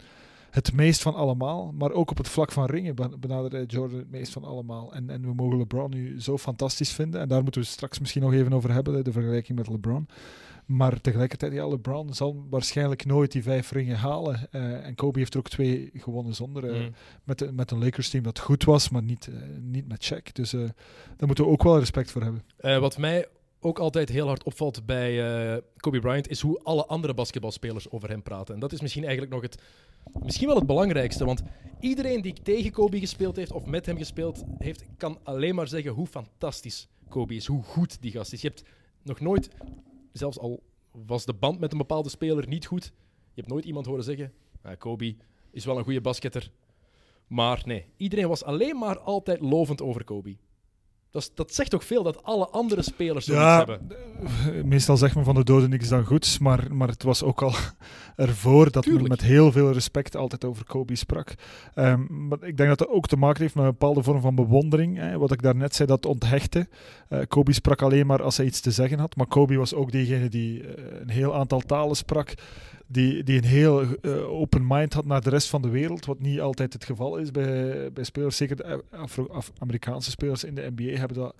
het 0.51 0.73
meest 0.73 1.01
van 1.01 1.15
allemaal. 1.15 1.73
Maar 1.77 1.91
ook 1.91 2.11
op 2.11 2.17
het 2.17 2.27
vlak 2.27 2.51
van 2.51 2.65
ringen 2.65 2.95
benaderde 3.19 3.65
Jordan 3.65 3.97
het 3.97 4.11
meest 4.11 4.31
van 4.31 4.43
allemaal. 4.43 4.93
En, 4.93 5.09
en 5.09 5.21
we 5.21 5.33
mogen 5.33 5.57
LeBron 5.57 5.89
nu 5.89 6.21
zo 6.21 6.37
fantastisch 6.37 6.91
vinden. 6.91 7.21
En 7.21 7.27
daar 7.27 7.43
moeten 7.43 7.61
we 7.61 7.67
straks 7.67 7.99
misschien 7.99 8.21
nog 8.21 8.33
even 8.33 8.53
over 8.53 8.73
hebben, 8.73 9.03
de 9.03 9.11
vergelijking 9.11 9.57
met 9.57 9.69
LeBron. 9.69 10.07
Maar 10.65 11.01
tegelijkertijd, 11.01 11.53
ja, 11.53 11.67
LeBron 11.67 12.13
zal 12.13 12.45
waarschijnlijk 12.49 13.05
nooit 13.05 13.31
die 13.31 13.43
vijf 13.43 13.71
ringen 13.71 13.97
halen. 13.97 14.47
Uh, 14.51 14.85
en 14.85 14.95
Kobe 14.95 15.19
heeft 15.19 15.33
er 15.33 15.39
ook 15.39 15.49
twee 15.49 15.89
gewonnen 15.93 16.35
zonder. 16.35 16.63
Uh, 16.63 16.81
mm. 16.81 16.93
met, 17.23 17.55
met 17.55 17.71
een 17.71 17.83
Lakers 17.83 18.09
team 18.09 18.23
dat 18.23 18.39
goed 18.39 18.63
was, 18.63 18.89
maar 18.89 19.03
niet, 19.03 19.27
uh, 19.27 19.35
niet 19.59 19.87
met 19.87 20.11
Shaq. 20.11 20.31
Dus 20.33 20.51
daar 20.51 21.25
moeten 21.25 21.43
we 21.43 21.49
ook 21.51 21.63
wel 21.63 21.79
respect 21.79 22.11
voor 22.11 22.21
hebben. 22.21 22.81
wat 22.81 22.97
mij 22.97 23.27
ook 23.59 23.79
altijd 23.79 24.09
heel 24.09 24.27
hard 24.27 24.43
opvalt 24.43 24.85
bij 24.85 25.61
Kobe 25.77 25.99
Bryant, 25.99 26.29
is 26.29 26.41
hoe 26.41 26.59
alle 26.63 26.85
andere 26.85 27.13
basketbalspelers 27.13 27.91
over 27.91 28.09
hem 28.09 28.23
praten. 28.23 28.53
En 28.53 28.59
dat 28.59 28.71
is 28.71 28.81
misschien 28.81 29.03
eigenlijk 29.03 29.33
nog 29.33 29.41
het, 29.41 29.57
misschien 30.23 30.47
wel 30.47 30.55
het 30.55 30.65
belangrijkste. 30.65 31.25
Want 31.25 31.41
iedereen 31.79 32.21
die 32.21 32.33
tegen 32.43 32.71
Kobe 32.71 32.99
gespeeld 32.99 33.35
heeft 33.35 33.51
of 33.51 33.65
met 33.65 33.85
hem 33.85 33.97
gespeeld 33.97 34.43
heeft, 34.57 34.83
kan 34.97 35.19
alleen 35.23 35.55
maar 35.55 35.67
zeggen 35.67 35.91
hoe 35.91 36.07
fantastisch 36.07 36.87
Kobe 37.09 37.35
is, 37.35 37.45
hoe 37.45 37.63
goed 37.63 38.01
die 38.01 38.11
gast 38.11 38.33
is. 38.33 38.41
Je 38.41 38.47
hebt 38.47 38.63
nog 39.03 39.19
nooit 39.19 39.49
zelfs 40.11 40.39
al 40.39 40.63
was 40.91 41.25
de 41.25 41.33
band 41.33 41.59
met 41.59 41.71
een 41.71 41.77
bepaalde 41.77 42.09
speler 42.09 42.47
niet 42.47 42.65
goed, 42.65 42.85
je 43.33 43.41
hebt 43.41 43.47
nooit 43.47 43.65
iemand 43.65 43.85
horen 43.85 44.03
zeggen: 44.03 44.33
Kobe 44.77 45.15
is 45.51 45.65
wel 45.65 45.77
een 45.77 45.83
goede 45.83 46.01
basketter. 46.01 46.51
Maar 47.27 47.61
nee, 47.65 47.85
iedereen 47.97 48.27
was 48.27 48.43
alleen 48.43 48.77
maar 48.77 48.99
altijd 48.99 49.41
lovend 49.41 49.81
over 49.81 50.03
Kobe. 50.03 50.37
Dat, 51.11 51.31
dat 51.33 51.53
zegt 51.53 51.69
toch 51.69 51.85
veel 51.85 52.03
dat 52.03 52.23
alle 52.23 52.47
andere 52.47 52.81
spelers 52.81 53.25
zo 53.25 53.33
ja, 53.33 53.57
hebben? 53.57 53.87
Meestal 54.67 54.97
zegt 54.97 55.15
men 55.15 55.23
van 55.23 55.35
de 55.35 55.43
doden 55.43 55.69
niks 55.69 55.87
dan 55.87 56.05
goeds, 56.05 56.39
maar, 56.39 56.67
maar 56.75 56.87
het 56.87 57.03
was 57.03 57.23
ook 57.23 57.41
al 57.41 57.53
ervoor 58.15 58.71
dat 58.71 58.85
men 58.85 59.03
met 59.03 59.21
heel 59.21 59.51
veel 59.51 59.71
respect 59.71 60.15
altijd 60.15 60.45
over 60.45 60.65
Kobe 60.65 60.95
sprak. 60.95 61.33
Um, 61.75 62.27
maar 62.27 62.43
ik 62.43 62.57
denk 62.57 62.69
dat 62.69 62.77
dat 62.77 62.87
ook 62.87 63.07
te 63.07 63.17
maken 63.17 63.41
heeft 63.41 63.55
met 63.55 63.63
een 63.63 63.71
bepaalde 63.71 64.03
vorm 64.03 64.21
van 64.21 64.35
bewondering. 64.35 64.97
Hè. 64.97 65.17
Wat 65.17 65.31
ik 65.31 65.41
daarnet 65.41 65.75
zei, 65.75 65.87
dat 65.87 66.05
onthechte. 66.05 66.67
Uh, 67.09 67.19
Kobe 67.27 67.53
sprak 67.53 67.81
alleen 67.81 68.05
maar 68.05 68.23
als 68.23 68.37
hij 68.37 68.45
iets 68.45 68.61
te 68.61 68.71
zeggen 68.71 68.99
had, 68.99 69.15
maar 69.15 69.27
Kobe 69.27 69.55
was 69.55 69.73
ook 69.73 69.91
diegene 69.91 70.29
die 70.29 70.61
uh, 70.61 70.69
een 71.01 71.09
heel 71.09 71.35
aantal 71.35 71.59
talen 71.59 71.95
sprak 71.95 72.33
die, 72.91 73.23
die 73.23 73.37
een 73.37 73.47
heel 73.47 73.83
uh, 74.01 74.31
open 74.31 74.67
mind 74.67 74.93
had 74.93 75.05
naar 75.05 75.21
de 75.21 75.29
rest 75.29 75.49
van 75.49 75.61
de 75.61 75.69
wereld, 75.69 76.05
wat 76.05 76.19
niet 76.19 76.39
altijd 76.39 76.73
het 76.73 76.85
geval 76.85 77.17
is 77.17 77.31
bij, 77.31 77.91
bij 77.91 78.03
spelers. 78.03 78.37
Zeker 78.37 78.55
de 78.55 78.83
Afro 78.91 79.41
Amerikaanse 79.57 80.09
spelers 80.09 80.43
in 80.43 80.55
de 80.55 80.71
NBA 80.75 80.99
hebben 81.07 81.17
dat 81.17 81.35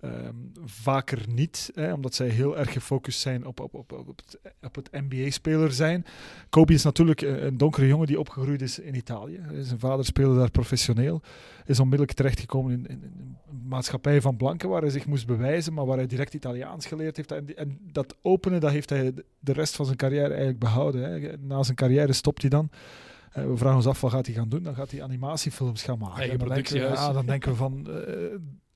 ehm, 0.00 0.34
vaker 0.64 1.22
niet, 1.28 1.70
hè, 1.74 1.92
omdat 1.92 2.14
zij 2.14 2.28
heel 2.28 2.58
erg 2.58 2.72
gefocust 2.72 3.20
zijn 3.20 3.46
op, 3.46 3.60
op, 3.60 3.74
op, 3.74 3.92
op 3.92 4.06
het, 4.16 4.38
op 4.62 4.74
het 4.74 4.90
NBA-speler 4.90 5.72
zijn. 5.72 6.04
Kobe 6.48 6.72
is 6.72 6.82
natuurlijk 6.82 7.20
een 7.20 7.56
donkere 7.56 7.86
jongen 7.86 8.06
die 8.06 8.18
opgegroeid 8.18 8.62
is 8.62 8.78
in 8.78 8.94
Italië. 8.94 9.40
Zijn 9.60 9.78
vader 9.78 10.04
speelde 10.04 10.38
daar 10.38 10.50
professioneel. 10.50 11.22
Is 11.64 11.80
onmiddellijk 11.80 12.16
terechtgekomen 12.16 12.72
in, 12.72 12.86
in, 12.86 13.02
in 13.02 13.36
een 13.48 13.68
maatschappij 13.68 14.20
van 14.20 14.36
blanken 14.36 14.68
waar 14.68 14.80
hij 14.80 14.90
zich 14.90 15.06
moest 15.06 15.26
bewijzen, 15.26 15.72
maar 15.72 15.86
waar 15.86 15.96
hij 15.96 16.06
direct 16.06 16.34
Italiaans 16.34 16.86
geleerd 16.86 17.16
heeft. 17.16 17.32
En, 17.32 17.56
en 17.56 17.78
dat 17.92 18.16
openen, 18.22 18.60
dat 18.60 18.70
heeft 18.70 18.90
hij 18.90 19.12
de 19.38 19.52
rest 19.52 19.76
van 19.76 19.84
zijn 19.84 19.96
carrière 19.96 20.28
eigenlijk 20.28 20.58
behouden. 20.58 21.10
Hè. 21.10 21.36
Na 21.40 21.62
zijn 21.62 21.76
carrière 21.76 22.12
stopt 22.12 22.40
hij 22.40 22.50
dan. 22.50 22.70
Uh, 23.36 23.44
we 23.44 23.56
vragen 23.56 23.76
ons 23.76 23.86
af 23.86 24.00
wat 24.00 24.10
gaat 24.10 24.26
hij 24.26 24.34
gaan 24.34 24.48
doen. 24.48 24.62
Dan 24.62 24.74
gaat 24.74 24.90
hij 24.90 25.02
animatiefilms 25.02 25.82
gaan 25.82 25.98
maken. 25.98 26.38
Dan, 26.38 26.48
denken 26.48 26.72
we, 26.72 26.80
ja, 26.80 27.12
dan 27.12 27.26
denken 27.26 27.50
we 27.50 27.56
van, 27.56 27.86
uh, 27.88 27.94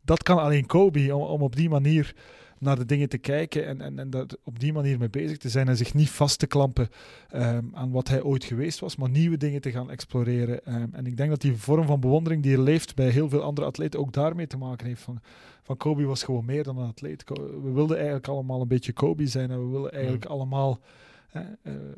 dat 0.02 0.22
kan 0.22 0.38
alleen 0.38 0.66
Kobe 0.66 1.16
om, 1.16 1.22
om 1.22 1.42
op 1.42 1.56
die 1.56 1.68
manier 1.68 2.14
naar 2.60 2.76
de 2.76 2.84
dingen 2.84 3.08
te 3.08 3.18
kijken 3.18 3.66
en, 3.66 3.80
en, 3.80 3.98
en 3.98 4.10
daar 4.10 4.26
op 4.44 4.60
die 4.60 4.72
manier 4.72 4.98
mee 4.98 5.10
bezig 5.10 5.36
te 5.36 5.48
zijn 5.48 5.68
en 5.68 5.76
zich 5.76 5.94
niet 5.94 6.10
vast 6.10 6.38
te 6.38 6.46
klampen 6.46 6.88
um, 7.34 7.70
aan 7.74 7.90
wat 7.90 8.08
hij 8.08 8.22
ooit 8.22 8.44
geweest 8.44 8.80
was, 8.80 8.96
maar 8.96 9.10
nieuwe 9.10 9.36
dingen 9.36 9.60
te 9.60 9.70
gaan 9.70 9.90
exploreren. 9.90 10.74
Um, 10.74 10.88
en 10.92 11.06
ik 11.06 11.16
denk 11.16 11.30
dat 11.30 11.40
die 11.40 11.56
vorm 11.56 11.86
van 11.86 12.00
bewondering 12.00 12.42
die 12.42 12.52
er 12.52 12.60
leeft 12.60 12.94
bij 12.94 13.08
heel 13.08 13.28
veel 13.28 13.42
andere 13.42 13.66
atleten 13.66 14.00
ook 14.00 14.12
daarmee 14.12 14.46
te 14.46 14.56
maken 14.56 14.86
heeft. 14.86 15.02
Van, 15.02 15.20
van 15.62 15.76
Kobe 15.76 16.04
was 16.04 16.22
gewoon 16.22 16.44
meer 16.44 16.64
dan 16.64 16.78
een 16.78 16.88
atleet. 16.88 17.24
We 17.62 17.70
wilden 17.72 17.96
eigenlijk 17.96 18.28
allemaal 18.28 18.60
een 18.60 18.68
beetje 18.68 18.92
Kobe 18.92 19.26
zijn 19.26 19.50
en 19.50 19.66
we 19.66 19.72
willen 19.72 19.92
eigenlijk 19.92 20.24
allemaal 20.24 20.80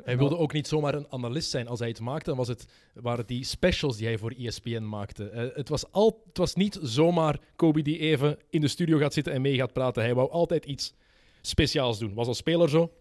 hij 0.03 0.17
wilde 0.17 0.37
ook 0.37 0.53
niet 0.53 0.67
zomaar 0.67 0.93
een 0.93 1.07
analist 1.09 1.49
zijn. 1.49 1.67
Als 1.67 1.79
hij 1.79 1.87
het 1.87 1.99
maakte, 1.99 2.29
dan 2.29 2.37
was 2.37 2.47
het, 2.47 2.65
waren 2.93 3.25
die 3.25 3.43
specials 3.43 3.97
die 3.97 4.07
hij 4.07 4.17
voor 4.17 4.31
ESPN 4.31 4.83
maakte. 4.83 5.31
Uh, 5.33 5.55
het, 5.55 5.69
was 5.69 5.91
al, 5.91 6.23
het 6.27 6.37
was 6.37 6.55
niet 6.55 6.79
zomaar 6.81 7.39
Kobe 7.55 7.81
die 7.81 7.97
even 7.99 8.37
in 8.49 8.61
de 8.61 8.67
studio 8.67 8.97
gaat 8.97 9.13
zitten 9.13 9.33
en 9.33 9.41
mee 9.41 9.55
gaat 9.55 9.73
praten. 9.73 10.03
Hij 10.03 10.15
wou 10.15 10.31
altijd 10.31 10.65
iets 10.65 10.93
speciaals 11.41 11.99
doen. 11.99 12.13
Was 12.13 12.27
als 12.27 12.37
speler 12.37 12.69
zo. 12.69 12.91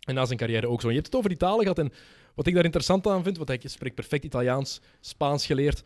En 0.00 0.14
na 0.14 0.24
zijn 0.24 0.38
carrière 0.38 0.68
ook 0.68 0.80
zo. 0.80 0.86
En 0.86 0.92
je 0.92 0.98
hebt 0.98 1.12
het 1.12 1.16
over 1.16 1.30
die 1.30 1.38
talen 1.38 1.60
gehad. 1.60 1.78
En 1.78 1.92
wat 2.34 2.46
ik 2.46 2.54
daar 2.54 2.64
interessant 2.64 3.06
aan 3.06 3.22
vind, 3.22 3.36
want 3.36 3.48
hij 3.48 3.60
spreekt 3.64 3.94
perfect 3.94 4.24
Italiaans, 4.24 4.80
Spaans 5.00 5.46
geleerd. 5.46 5.82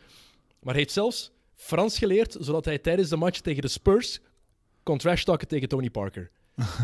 Maar 0.61 0.75
hij 0.75 0.83
heeft 0.83 0.95
zelfs 0.95 1.33
Frans 1.55 1.99
geleerd, 1.99 2.37
zodat 2.40 2.64
hij 2.64 2.78
tijdens 2.78 3.09
de 3.09 3.16
match 3.16 3.40
tegen 3.40 3.62
de 3.62 3.69
Spurs 3.69 4.21
kon 4.83 4.99
trash 4.99 5.23
talken 5.23 5.49
tegen 5.49 5.69
Tony 5.69 5.90
Parker. 5.90 6.31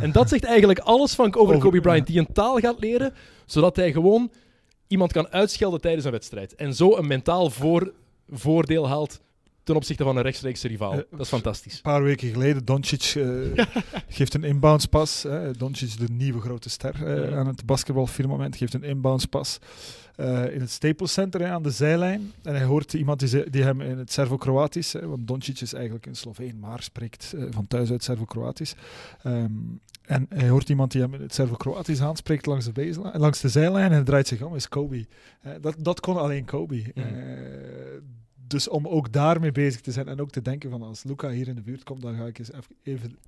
En 0.01 0.13
dat 0.13 0.29
zegt 0.29 0.45
eigenlijk 0.45 0.79
alles 0.79 1.15
van 1.15 1.35
over 1.35 1.59
Kobe 1.59 1.81
Bryant, 1.81 2.07
die 2.07 2.19
een 2.19 2.33
taal 2.33 2.59
gaat 2.59 2.81
leren, 2.81 3.15
zodat 3.47 3.77
hij 3.77 3.93
gewoon 3.93 4.33
iemand 4.87 5.13
kan 5.13 5.29
uitschelden 5.29 5.81
tijdens 5.81 6.05
een 6.05 6.11
wedstrijd. 6.11 6.55
En 6.55 6.75
zo 6.75 6.97
een 6.97 7.07
mentaal 7.07 7.51
voor, 7.51 7.93
voordeel 8.29 8.89
haalt 8.89 9.21
ten 9.65 9.77
opzichte 9.77 10.05
van 10.05 10.17
een 10.17 10.23
rechtstreekse 10.23 10.69
rivaal. 10.69 10.95
dat 11.11 11.21
is 11.21 11.29
fantastisch. 11.29 11.75
Een 11.75 11.83
paar 11.83 12.03
weken 12.03 12.31
geleden, 12.31 12.65
Doncic 12.65 13.15
uh, 13.15 13.65
geeft 14.09 14.35
een 14.35 14.45
inboundspas. 14.45 15.25
Uh, 15.25 15.49
Doncic, 15.57 15.99
de 15.99 16.13
nieuwe 16.13 16.41
grote 16.41 16.71
ster 16.71 16.95
uh, 17.03 17.39
aan 17.39 17.47
het 17.47 17.67
basketbalfirmament, 17.67 18.57
geeft 18.57 18.75
een 18.75 18.85
inboundspas 18.85 19.59
in 20.53 20.61
het 20.61 20.71
Staples 20.71 21.13
Center 21.13 21.47
aan 21.47 21.63
de 21.63 21.71
zijlijn. 21.71 22.33
En 22.43 22.55
hij 22.55 22.65
hoort 22.65 22.93
iemand 22.93 23.21
die, 23.21 23.51
die 23.51 23.63
hem 23.63 23.81
in 23.81 23.99
het 23.99 24.13
Servo-Kroatisch, 24.13 24.93
want 24.93 25.29
Doncic 25.29 25.61
is 25.61 25.73
eigenlijk 25.73 26.07
een 26.07 26.15
Sloveen, 26.15 26.59
maar 26.59 26.83
spreekt 26.83 27.35
van 27.51 27.67
thuis 27.67 27.91
uit 27.91 28.05
Servo-Kroatisch. 28.05 28.75
Um, 29.27 29.81
en 30.03 30.27
hij 30.29 30.49
hoort 30.49 30.69
iemand 30.69 30.93
die 30.93 31.01
hem 31.01 31.15
in 31.15 31.21
het 31.21 31.35
Servo-Kroatisch 31.35 32.01
aanspreekt 32.01 32.47
langs 32.47 32.73
de, 32.73 33.13
langs 33.13 33.41
de 33.41 33.49
zijlijn 33.49 33.85
en 33.85 33.93
hij 33.93 34.03
draait 34.03 34.29
zich 34.29 34.43
om, 34.43 34.55
is 34.55 34.69
Kobe. 34.69 35.07
dat, 35.61 35.75
dat 35.79 36.01
kon 36.01 36.17
alleen 36.17 36.45
Kobe. 36.45 36.83
Mm 36.95 38.22
dus 38.53 38.69
om 38.69 38.89
ook 38.89 39.13
daarmee 39.13 39.53
bezig 39.53 39.81
te 39.81 39.93
zijn 39.93 40.09
en 40.09 40.21
ook 40.21 40.31
te 40.31 40.43
denken 40.43 40.71
van 40.71 40.83
als 40.83 41.05
Luca 41.05 41.31
hier 41.31 41.49
in 41.49 41.55
de 41.55 41.63
buurt 41.63 41.85
komt, 41.85 42.03
dan 42.03 42.17
ga 42.17 42.27
ik 42.27 42.39
eens 42.39 42.51
even... 42.83 43.19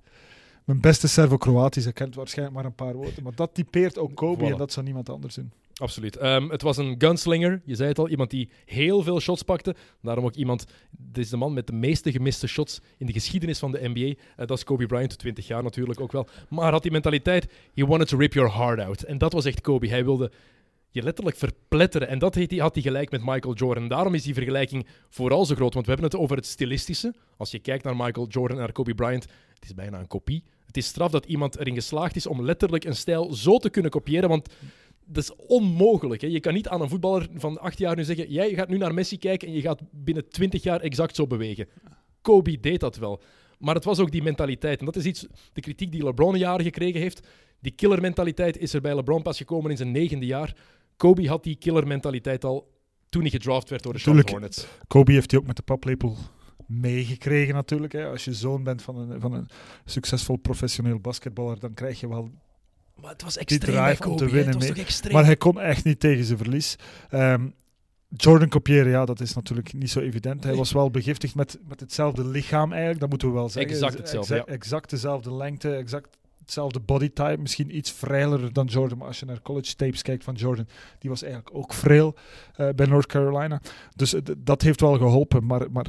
Mijn 0.63 0.81
beste 0.81 1.07
Servo-Kroatisch, 1.07 1.83
hij 1.83 1.93
kent 1.93 2.15
waarschijnlijk 2.15 2.57
maar 2.57 2.65
een 2.65 2.75
paar 2.75 2.93
woorden, 2.93 3.23
maar 3.23 3.35
dat 3.35 3.53
typeert 3.53 3.97
ook 3.97 4.15
Kobe 4.15 4.45
en 4.45 4.57
dat 4.57 4.71
zou 4.71 4.85
niemand 4.85 5.09
anders 5.09 5.35
doen. 5.35 5.51
Absoluut. 5.75 6.23
Um, 6.23 6.49
het 6.49 6.61
was 6.61 6.77
een 6.77 6.95
gunslinger, 6.97 7.61
je 7.65 7.75
zei 7.75 7.89
het 7.89 7.99
al, 7.99 8.09
iemand 8.09 8.29
die 8.29 8.49
heel 8.65 9.03
veel 9.03 9.19
shots 9.19 9.43
pakte. 9.43 9.75
Daarom 10.01 10.25
ook 10.25 10.35
iemand, 10.35 10.65
dit 10.91 11.23
is 11.23 11.29
de 11.29 11.37
man 11.37 11.53
met 11.53 11.67
de 11.67 11.73
meeste 11.73 12.11
gemiste 12.11 12.47
shots 12.47 12.81
in 12.97 13.05
de 13.05 13.13
geschiedenis 13.13 13.59
van 13.59 13.71
de 13.71 13.79
NBA. 13.81 13.99
Uh, 13.99 14.15
dat 14.35 14.57
is 14.57 14.63
Kobe 14.63 14.85
Bryant, 14.85 15.17
20 15.17 15.47
jaar 15.47 15.63
natuurlijk 15.63 15.99
ook 15.99 16.11
wel. 16.11 16.27
Maar 16.49 16.71
had 16.71 16.81
die 16.81 16.91
mentaliteit, 16.91 17.51
he 17.73 17.85
wanted 17.85 18.07
to 18.07 18.17
rip 18.17 18.33
your 18.33 18.53
heart 18.53 18.79
out. 18.79 19.01
En 19.01 19.17
dat 19.17 19.33
was 19.33 19.45
echt 19.45 19.61
Kobe. 19.61 19.87
Hij 19.87 20.03
wilde 20.03 20.31
je 20.95 21.03
letterlijk 21.03 21.37
verpletteren. 21.37 22.07
En 22.07 22.19
dat 22.19 22.35
had 22.35 22.73
hij 22.73 22.83
gelijk 22.83 23.11
met 23.11 23.25
Michael 23.25 23.53
Jordan. 23.53 23.87
Daarom 23.87 24.13
is 24.13 24.23
die 24.23 24.33
vergelijking 24.33 24.87
vooral 25.09 25.45
zo 25.45 25.55
groot. 25.55 25.73
Want 25.73 25.85
we 25.85 25.91
hebben 25.91 26.11
het 26.11 26.19
over 26.19 26.35
het 26.35 26.45
stilistische. 26.45 27.13
Als 27.37 27.51
je 27.51 27.59
kijkt 27.59 27.83
naar 27.83 27.95
Michael 27.95 28.27
Jordan 28.27 28.57
en 28.57 28.63
naar 28.63 28.71
Kobe 28.71 28.95
Bryant, 28.95 29.23
het 29.53 29.63
is 29.63 29.73
bijna 29.73 29.99
een 29.99 30.07
kopie. 30.07 30.43
Het 30.65 30.77
is 30.77 30.85
straf 30.85 31.11
dat 31.11 31.25
iemand 31.25 31.59
erin 31.59 31.73
geslaagd 31.73 32.15
is 32.15 32.27
om 32.27 32.41
letterlijk 32.41 32.83
een 32.83 32.95
stijl 32.95 33.33
zo 33.33 33.57
te 33.57 33.69
kunnen 33.69 33.91
kopiëren. 33.91 34.29
Want 34.29 34.53
dat 35.05 35.23
is 35.23 35.35
onmogelijk. 35.35 36.21
Hè? 36.21 36.27
Je 36.27 36.39
kan 36.39 36.53
niet 36.53 36.67
aan 36.67 36.81
een 36.81 36.89
voetballer 36.89 37.27
van 37.35 37.59
acht 37.59 37.77
jaar 37.77 37.95
nu 37.95 38.03
zeggen: 38.03 38.31
jij 38.31 38.53
gaat 38.53 38.69
nu 38.69 38.77
naar 38.77 38.93
Messi 38.93 39.17
kijken 39.17 39.47
en 39.47 39.53
je 39.53 39.61
gaat 39.61 39.81
binnen 39.91 40.29
twintig 40.29 40.63
jaar 40.63 40.79
exact 40.79 41.15
zo 41.15 41.27
bewegen. 41.27 41.67
Kobe 42.21 42.59
deed 42.59 42.79
dat 42.79 42.97
wel. 42.97 43.21
Maar 43.59 43.75
het 43.75 43.83
was 43.83 43.99
ook 43.99 44.11
die 44.11 44.23
mentaliteit. 44.23 44.79
En 44.79 44.85
dat 44.85 44.95
is 44.95 45.05
iets, 45.05 45.27
de 45.53 45.61
kritiek 45.61 45.91
die 45.91 46.03
LeBron 46.03 46.37
jaar 46.37 46.61
gekregen 46.61 47.01
heeft. 47.01 47.27
Die 47.65 47.71
killermentaliteit 47.71 48.57
is 48.57 48.73
er 48.73 48.81
bij 48.81 48.95
LeBron 48.95 49.21
pas 49.21 49.37
gekomen 49.37 49.71
in 49.71 49.77
zijn 49.77 49.91
negende 49.91 50.25
jaar. 50.25 50.55
Kobe 50.97 51.27
had 51.27 51.43
die 51.43 51.55
killer-mentaliteit 51.55 52.43
al 52.43 52.73
toen 53.09 53.21
hij 53.21 53.31
gedraft 53.31 53.69
werd 53.69 53.83
door 53.83 53.93
de 53.93 53.99
Charlotte 53.99 54.31
Hornets. 54.31 54.67
Kobe 54.87 55.11
heeft 55.11 55.31
hij 55.31 55.39
ook 55.39 55.47
met 55.47 55.55
de 55.55 55.61
paplepel 55.61 56.17
meegekregen 56.67 57.53
natuurlijk. 57.53 57.93
Hè. 57.93 58.05
Als 58.07 58.25
je 58.25 58.33
zoon 58.33 58.63
bent 58.63 58.81
van 58.81 58.97
een, 58.97 59.21
van 59.21 59.33
een 59.33 59.47
succesvol 59.85 60.35
professioneel 60.35 60.99
basketballer, 60.99 61.59
dan 61.59 61.73
krijg 61.73 61.99
je 61.99 62.09
wel 62.09 62.31
maar 63.01 63.11
het 63.11 63.23
was 63.23 63.37
extreem 63.37 63.95
Kobe, 63.95 64.09
om 64.09 64.17
te 64.17 64.29
winnen. 64.29 64.57
Mee. 64.57 65.11
Maar 65.11 65.25
hij 65.25 65.35
kon 65.35 65.59
echt 65.59 65.83
niet 65.83 65.99
tegen 65.99 66.25
zijn 66.25 66.37
verlies. 66.37 66.75
Um, 67.11 67.53
Jordan 68.09 68.49
kopiëren, 68.49 68.91
ja, 68.91 69.05
dat 69.05 69.19
is 69.19 69.33
natuurlijk 69.33 69.73
niet 69.73 69.89
zo 69.89 69.99
evident. 69.99 70.43
Hij 70.43 70.55
was 70.55 70.71
wel 70.71 70.91
begiftigd 70.91 71.35
met, 71.35 71.59
met 71.67 71.79
hetzelfde 71.79 72.27
lichaam 72.27 72.71
eigenlijk, 72.71 72.99
dat 72.99 73.09
moeten 73.09 73.27
we 73.27 73.33
wel 73.33 73.49
zeggen. 73.49 73.71
Exact 73.71 73.97
hetzelfde, 73.97 74.33
exact, 74.33 74.51
exact 74.51 74.89
dezelfde 74.89 75.33
lengte, 75.33 75.75
exact 75.75 76.17
hetzelfde 76.45 76.79
bodytype, 76.79 77.41
misschien 77.41 77.75
iets 77.75 77.91
vrijler 77.91 78.53
dan 78.53 78.65
Jordan. 78.65 78.97
Maar 78.97 79.07
als 79.07 79.19
je 79.19 79.25
naar 79.25 79.41
college 79.41 79.75
tapes 79.75 80.01
kijkt 80.01 80.23
van 80.23 80.33
Jordan, 80.33 80.67
die 80.99 81.09
was 81.09 81.23
eigenlijk 81.23 81.55
ook 81.55 81.73
frail 81.73 82.15
uh, 82.57 82.69
bij 82.75 82.85
North 82.85 83.05
Carolina. 83.05 83.61
Dus 83.95 84.13
uh, 84.13 84.21
dat 84.37 84.61
heeft 84.61 84.81
wel 84.81 84.97
geholpen. 84.97 85.45
Maar, 85.45 85.71
maar 85.71 85.87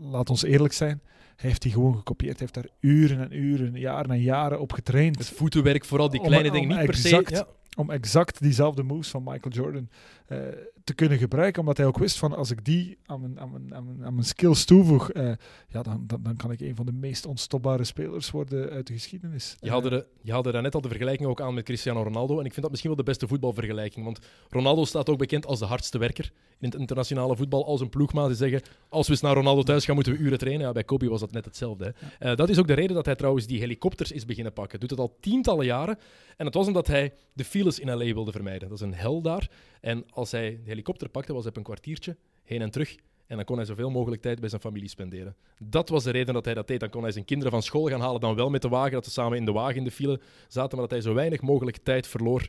laat 0.00 0.30
ons 0.30 0.42
eerlijk 0.42 0.74
zijn. 0.74 1.00
Hij 1.36 1.48
heeft 1.48 1.62
die 1.62 1.72
gewoon 1.72 1.96
gekopieerd. 1.96 2.38
Hij 2.38 2.48
heeft 2.50 2.54
daar 2.54 2.90
uren 2.90 3.20
en 3.20 3.36
uren, 3.36 3.78
jaren 3.78 4.10
en 4.10 4.20
jaren 4.20 4.60
op 4.60 4.72
getraind. 4.72 5.18
Het 5.18 5.28
voetenwerk, 5.28 5.84
vooral 5.84 6.10
die 6.10 6.20
kleine 6.20 6.48
om, 6.48 6.54
dingen, 6.54 6.68
niet 6.68 6.88
exact, 6.88 7.24
per 7.24 7.36
se. 7.36 7.44
Ja. 7.44 7.46
Om 7.76 7.90
exact 7.90 8.42
diezelfde 8.42 8.82
moves 8.82 9.08
van 9.08 9.22
Michael 9.22 9.54
Jordan 9.54 9.88
uh, 10.28 10.38
te 10.86 10.94
kunnen 10.94 11.18
gebruiken. 11.18 11.60
Omdat 11.60 11.76
hij 11.76 11.86
ook 11.86 11.98
wist 11.98 12.18
van 12.18 12.36
als 12.36 12.50
ik 12.50 12.64
die 12.64 12.98
aan 13.06 13.20
mijn, 13.20 13.40
aan 13.40 13.50
mijn, 13.50 13.74
aan 13.74 13.84
mijn, 13.84 14.04
aan 14.04 14.14
mijn 14.14 14.26
skills 14.26 14.64
toevoeg, 14.64 15.12
uh, 15.14 15.32
ja, 15.68 15.82
dan, 15.82 16.04
dan, 16.06 16.22
dan 16.22 16.36
kan 16.36 16.50
ik 16.50 16.60
een 16.60 16.76
van 16.76 16.86
de 16.86 16.92
meest 16.92 17.26
onstopbare 17.26 17.84
spelers 17.84 18.30
worden 18.30 18.70
uit 18.70 18.86
de 18.86 18.92
geschiedenis. 18.92 19.56
Je 19.60 19.70
haalde, 19.70 19.90
de, 19.90 20.06
je 20.22 20.32
haalde 20.32 20.60
net 20.60 20.74
al 20.74 20.80
de 20.80 20.88
vergelijking 20.88 21.28
ook 21.28 21.40
aan 21.40 21.54
met 21.54 21.64
Cristiano 21.64 22.02
Ronaldo. 22.02 22.38
En 22.38 22.44
ik 22.44 22.52
vind 22.52 22.60
dat 22.60 22.70
misschien 22.70 22.90
wel 22.90 23.04
de 23.04 23.10
beste 23.10 23.28
voetbalvergelijking. 23.28 24.04
Want 24.04 24.18
Ronaldo 24.48 24.84
staat 24.84 25.08
ook 25.08 25.18
bekend 25.18 25.46
als 25.46 25.58
de 25.58 25.64
hardste 25.64 25.98
werker 25.98 26.32
in 26.58 26.68
het 26.68 26.80
internationale 26.80 27.36
voetbal. 27.36 27.66
Als 27.66 27.80
een 27.80 27.88
ploegmaat 27.88 28.26
die 28.26 28.36
zeggen, 28.36 28.62
als 28.88 29.06
we 29.06 29.12
eens 29.12 29.22
naar 29.22 29.34
Ronaldo 29.34 29.62
thuis 29.62 29.84
gaan, 29.84 29.94
moeten 29.94 30.12
we 30.12 30.18
uren 30.18 30.38
trainen. 30.38 30.66
Ja, 30.66 30.72
bij 30.72 30.84
Kobe 30.84 31.08
was 31.08 31.20
dat 31.20 31.32
net 31.32 31.44
hetzelfde. 31.44 31.94
Hè. 32.18 32.30
Uh, 32.30 32.36
dat 32.36 32.48
is 32.48 32.58
ook 32.58 32.66
de 32.66 32.74
reden 32.74 32.96
dat 32.96 33.06
hij 33.06 33.14
trouwens 33.14 33.46
die 33.46 33.60
helikopters 33.60 34.12
is 34.12 34.24
beginnen 34.24 34.52
pakken. 34.52 34.80
Doet 34.80 34.90
het 34.90 34.98
al 34.98 35.16
tientallen 35.20 35.66
jaren. 35.66 35.98
En 36.36 36.46
het 36.46 36.54
was 36.54 36.66
omdat 36.66 36.86
hij 36.86 37.12
de 37.32 37.44
files 37.44 37.78
in 37.78 37.90
LA 37.90 38.14
wilde 38.14 38.32
vermijden. 38.32 38.68
Dat 38.68 38.78
is 38.78 38.84
een 38.84 38.94
hel 38.94 39.22
daar. 39.22 39.50
En 39.80 40.04
als 40.10 40.30
hij 40.30 40.60
de 40.64 40.70
helikopter 40.76 41.08
pakte, 41.08 41.32
was 41.32 41.42
hij 41.42 41.50
op 41.50 41.56
een 41.56 41.62
kwartiertje 41.62 42.16
heen 42.44 42.62
en 42.62 42.70
terug. 42.70 42.96
En 43.26 43.36
dan 43.36 43.44
kon 43.44 43.56
hij 43.56 43.64
zoveel 43.64 43.90
mogelijk 43.90 44.22
tijd 44.22 44.40
bij 44.40 44.48
zijn 44.48 44.60
familie 44.60 44.88
spenderen. 44.88 45.36
Dat 45.58 45.88
was 45.88 46.04
de 46.04 46.10
reden 46.10 46.34
dat 46.34 46.44
hij 46.44 46.54
dat 46.54 46.66
deed. 46.66 46.80
Dan 46.80 46.90
kon 46.90 47.02
hij 47.02 47.12
zijn 47.12 47.24
kinderen 47.24 47.52
van 47.52 47.62
school 47.62 47.88
gaan 47.88 48.00
halen, 48.00 48.20
dan 48.20 48.34
wel 48.34 48.50
met 48.50 48.62
de 48.62 48.68
wagen, 48.68 48.92
dat 48.92 49.04
ze 49.04 49.10
samen 49.10 49.38
in 49.38 49.44
de 49.44 49.52
wagen 49.52 49.76
in 49.76 49.84
de 49.84 49.90
file 49.90 50.20
zaten, 50.48 50.78
maar 50.78 50.88
dat 50.88 50.90
hij 50.90 51.00
zo 51.00 51.14
weinig 51.14 51.40
mogelijk 51.40 51.76
tijd 51.76 52.06
verloor 52.06 52.48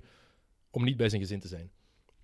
om 0.72 0.84
niet 0.84 0.98
bij 0.98 1.10
zijn 1.10 1.22
gezin 1.22 1.40
te 1.40 1.48
zijn. 1.48 1.72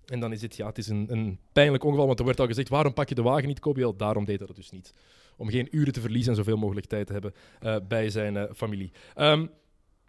En 0.06 0.20
dan 0.20 0.32
is 0.32 0.42
het, 0.42 0.56
ja, 0.56 0.68
het 0.68 0.78
is 0.78 0.88
een, 0.88 1.06
een 1.12 1.40
pijnlijk 1.54 1.84
ongeval, 1.84 2.08
want 2.08 2.20
er 2.20 2.26
werd 2.26 2.40
al 2.40 2.48
gezegd, 2.48 2.70
waarom 2.70 2.94
pak 2.94 3.10
je 3.10 3.16
de 3.16 3.22
wagen 3.22 3.48
niet, 3.48 3.60
Kobe? 3.60 3.94
Daarom 3.98 4.26
deed 4.26 4.38
hij 4.38 4.48
dat 4.48 4.56
dus 4.56 4.72
niet. 4.72 4.94
Om 5.38 5.50
geen 5.50 5.68
uren 5.72 5.94
te 5.94 6.02
verliezen 6.02 6.32
en 6.32 6.38
zoveel 6.38 6.58
mogelijk 6.58 6.86
tijd 6.86 7.08
te 7.08 7.14
hebben 7.14 7.34
uh, 7.62 7.76
bij 7.88 8.10
zijn 8.10 8.36
uh, 8.36 8.44
familie. 8.56 8.92
Um, 9.18 9.50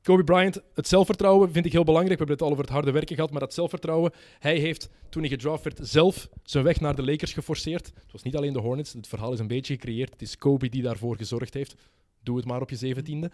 Kobe 0.04 0.24
Bryant, 0.24 0.60
het 0.74 0.88
zelfvertrouwen 0.88 1.52
vind 1.52 1.66
ik 1.66 1.72
heel 1.72 1.84
belangrijk. 1.84 2.18
We 2.18 2.24
hebben 2.24 2.36
het 2.36 2.44
al 2.44 2.50
over 2.52 2.64
het 2.64 2.72
harde 2.72 2.90
werken 2.90 3.14
gehad, 3.14 3.30
maar 3.30 3.40
dat 3.40 3.54
zelfvertrouwen. 3.54 4.12
Hij 4.38 4.58
heeft, 4.58 4.88
toen 5.08 5.22
hij 5.22 5.30
gedraft 5.30 5.64
werd, 5.64 5.78
zelf 5.82 6.28
zijn 6.42 6.64
weg 6.64 6.80
naar 6.80 6.96
de 6.96 7.04
Lakers 7.04 7.32
geforceerd. 7.32 7.86
Het 7.86 8.12
was 8.12 8.22
niet 8.22 8.36
alleen 8.36 8.52
de 8.52 8.58
Hornets, 8.58 8.92
het 8.92 9.06
verhaal 9.06 9.32
is 9.32 9.38
een 9.38 9.46
beetje 9.46 9.74
gecreëerd. 9.74 10.10
Het 10.10 10.22
is 10.22 10.38
Kobe 10.38 10.68
die 10.68 10.82
daarvoor 10.82 11.16
gezorgd 11.16 11.54
heeft. 11.54 11.74
Doe 12.22 12.36
het 12.36 12.44
maar 12.44 12.60
op 12.60 12.70
je 12.70 12.76
zeventiende. 12.76 13.30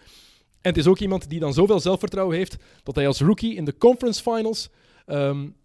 En 0.60 0.70
het 0.70 0.76
is 0.76 0.86
ook 0.86 0.98
iemand 0.98 1.30
die 1.30 1.40
dan 1.40 1.54
zoveel 1.54 1.80
zelfvertrouwen 1.80 2.36
heeft 2.36 2.56
dat 2.82 2.94
hij 2.94 3.06
als 3.06 3.20
rookie 3.20 3.54
in 3.54 3.64
de 3.64 3.76
conference 3.76 4.22
finals 4.22 4.68
um, 5.06 5.56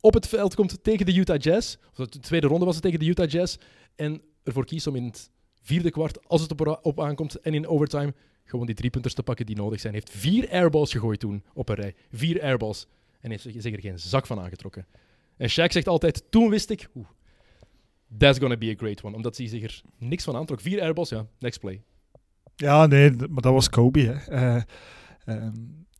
op 0.00 0.14
het 0.14 0.28
veld 0.28 0.54
komt 0.54 0.84
tegen 0.84 1.06
de 1.06 1.14
Utah 1.14 1.40
Jazz. 1.40 1.76
Of 1.96 2.06
de 2.06 2.18
tweede 2.18 2.46
ronde 2.46 2.64
was 2.64 2.74
het 2.74 2.84
tegen 2.84 2.98
de 2.98 3.06
Utah 3.06 3.30
Jazz. 3.30 3.56
En 3.94 4.22
ervoor 4.42 4.64
kiest 4.64 4.86
om 4.86 4.96
in 4.96 5.04
het 5.04 5.30
vierde 5.62 5.90
kwart, 5.90 6.28
als 6.28 6.42
het 6.42 6.60
op 6.82 7.00
aankomt 7.00 7.40
en 7.40 7.54
in 7.54 7.68
overtime, 7.68 8.14
gewoon 8.50 8.66
die 8.66 8.74
driepunters 8.74 9.14
te 9.14 9.22
pakken 9.22 9.46
die 9.46 9.56
nodig 9.56 9.80
zijn. 9.80 9.92
Hij 9.92 10.02
heeft 10.04 10.22
vier 10.22 10.50
airballs 10.50 10.92
gegooid 10.92 11.20
toen 11.20 11.44
op 11.54 11.68
een 11.68 11.74
rij. 11.74 11.94
Vier 12.12 12.42
airballs. 12.42 12.86
En 13.20 13.30
heeft 13.30 13.42
zich 13.42 13.72
er 13.72 13.80
geen 13.80 13.98
zak 13.98 14.26
van 14.26 14.40
aangetrokken. 14.40 14.86
En 15.36 15.50
Shaq 15.50 15.72
zegt 15.72 15.88
altijd, 15.88 16.24
toen 16.30 16.50
wist 16.50 16.70
ik, 16.70 16.88
oeh, 16.94 17.06
that's 18.18 18.38
gonna 18.38 18.56
be 18.56 18.70
a 18.70 18.74
great 18.76 19.02
one. 19.02 19.16
Omdat 19.16 19.36
hij 19.36 19.48
zich 19.48 19.62
er 19.62 19.82
niks 19.98 20.24
van 20.24 20.36
aantrok. 20.36 20.60
Vier 20.60 20.80
airballs, 20.80 21.08
ja, 21.08 21.26
next 21.38 21.60
play. 21.60 21.82
Ja, 22.56 22.86
nee, 22.86 23.10
maar 23.10 23.42
dat 23.42 23.52
was 23.52 23.68
Kobe. 23.68 24.00
Hè. 24.00 24.12
Eh, 24.12 24.62
ehm, 25.24 25.54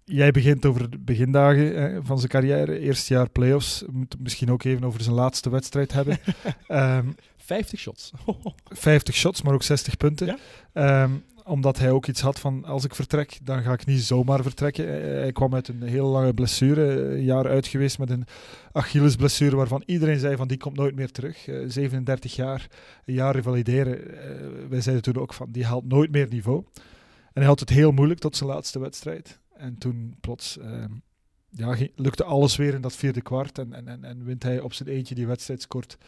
jij 0.04 0.30
begint 0.30 0.66
over 0.66 0.90
de 0.90 0.98
begindagen 0.98 1.74
hè, 1.74 2.04
van 2.04 2.18
zijn 2.18 2.30
carrière. 2.30 2.78
Eerste 2.78 3.14
jaar 3.14 3.30
playoffs. 3.30 3.80
We 3.80 3.92
moeten 3.92 4.18
het 4.18 4.22
misschien 4.22 4.50
ook 4.50 4.64
even 4.64 4.84
over 4.84 5.02
zijn 5.02 5.14
laatste 5.14 5.50
wedstrijd 5.50 5.92
hebben. 5.92 6.18
Ehm 6.66 7.08
50 7.50 7.78
shots. 7.78 8.10
50 8.64 9.14
shots, 9.14 9.42
maar 9.42 9.54
ook 9.54 9.62
60 9.62 9.96
punten. 9.96 10.26
Ja. 10.26 10.38
Ehm, 10.72 11.10
omdat 11.50 11.78
hij 11.78 11.90
ook 11.90 12.06
iets 12.06 12.20
had 12.20 12.40
van, 12.40 12.64
als 12.64 12.84
ik 12.84 12.94
vertrek, 12.94 13.38
dan 13.42 13.62
ga 13.62 13.72
ik 13.72 13.86
niet 13.86 14.00
zomaar 14.00 14.42
vertrekken. 14.42 14.86
Eh, 14.86 15.20
Hij 15.20 15.32
kwam 15.32 15.54
uit 15.54 15.68
een 15.68 15.82
heel 15.82 16.06
lange 16.06 16.34
blessure, 16.34 17.12
een 17.14 17.24
jaar 17.24 17.48
uit 17.48 17.66
geweest 17.66 17.98
met 17.98 18.10
een 18.10 18.26
Achillesblessure 18.72 19.56
waarvan 19.56 19.82
iedereen 19.86 20.18
zei 20.18 20.36
van 20.36 20.48
die 20.48 20.56
komt 20.56 20.76
nooit 20.76 20.94
meer 20.94 21.10
terug. 21.10 21.48
Eh, 21.48 21.56
37 21.66 22.36
jaar, 22.36 22.66
een 23.04 23.14
jaar 23.14 23.34
revalideren. 23.34 24.18
Eh, 24.18 24.68
wij 24.68 24.80
zeiden 24.80 25.04
toen 25.04 25.22
ook 25.22 25.34
van 25.34 25.50
die 25.50 25.64
haalt 25.64 25.88
nooit 25.88 26.10
meer 26.10 26.28
niveau. 26.28 26.64
En 27.32 27.40
hij 27.40 27.46
had 27.46 27.60
het 27.60 27.68
heel 27.68 27.92
moeilijk 27.92 28.20
tot 28.20 28.36
zijn 28.36 28.50
laatste 28.50 28.78
wedstrijd. 28.78 29.38
En 29.56 29.78
toen 29.78 30.16
plots 30.20 30.58
ehm, 30.58 30.92
ja, 31.50 31.76
lukte 31.96 32.24
alles 32.24 32.56
weer 32.56 32.74
in 32.74 32.80
dat 32.80 32.96
vierde 32.96 33.20
kwart. 33.20 33.58
En, 33.58 33.72
en, 33.72 33.88
en, 33.88 34.04
en 34.04 34.24
wint 34.24 34.42
hij 34.42 34.60
op 34.60 34.72
zijn 34.72 34.88
eentje 34.88 35.14
die 35.14 35.26
wedstrijd, 35.26 35.62
scoort 35.62 35.98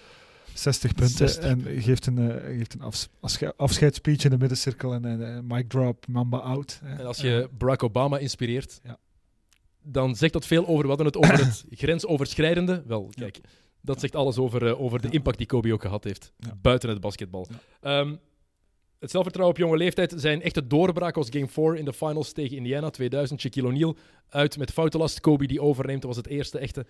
60 0.54 0.94
punten. 0.94 1.16
60 1.16 1.44
en 1.44 1.64
geeft 1.82 2.06
een, 2.06 2.30
eh, 2.30 2.44
geeft 2.56 2.74
een 2.74 2.80
afs- 2.80 3.08
afsche- 3.20 3.54
afscheidsspeech 3.56 4.24
in 4.24 4.30
de 4.30 4.38
middencirkel. 4.38 4.92
En 4.94 5.04
een 5.04 5.22
eh, 5.22 5.38
mic 5.56 5.68
drop, 5.68 6.06
Mamba 6.08 6.38
out. 6.38 6.80
hè. 6.84 6.96
En 6.98 7.06
als 7.06 7.18
je 7.20 7.48
Barack 7.58 7.82
Obama 7.82 8.18
inspireert, 8.18 8.80
Ja. 8.84 8.98
dan 9.82 10.16
zegt 10.16 10.32
dat 10.32 10.46
veel 10.46 10.66
over, 10.66 10.82
we 10.82 10.88
hadden 10.88 11.06
het 11.06 11.16
over 11.16 11.44
het 11.46 11.64
grensoverschrijdende. 11.80 12.82
Wel, 12.86 13.10
kijk, 13.14 13.40
dat 13.80 14.00
zegt 14.00 14.14
alles 14.16 14.38
over, 14.38 14.66
eh, 14.66 14.80
over 14.80 15.00
de 15.00 15.06
Ja. 15.06 15.12
impact 15.12 15.38
die 15.38 15.46
Kobe 15.46 15.72
ook 15.72 15.82
gehad 15.82 16.04
heeft, 16.04 16.32
Ja. 16.38 16.54
buiten 16.62 16.88
het 16.88 17.00
basketbal. 17.00 17.46
Ehm, 17.80 18.14
het 18.98 19.10
zelfvertrouwen 19.10 19.56
op 19.58 19.62
jonge 19.64 19.76
leeftijd, 19.76 20.14
zijn 20.16 20.42
echte 20.42 20.66
doorbraak 20.66 21.14
was 21.14 21.28
Game 21.30 21.48
4 21.48 21.76
in 21.76 21.84
de 21.84 21.92
finals 21.92 22.32
tegen 22.32 22.56
Indiana 22.56 22.90
2000. 22.90 23.40
Shaquille 23.40 23.68
O'Neal 23.68 23.96
uit 24.28 24.58
met 24.58 24.70
foutenlast, 24.72 25.20
Kobe 25.20 25.46
die 25.46 25.60
overneemt, 25.62 26.00
dat 26.02 26.14
was 26.14 26.24
het 26.24 26.26
eerste 26.32 26.58
echte... 26.58 26.86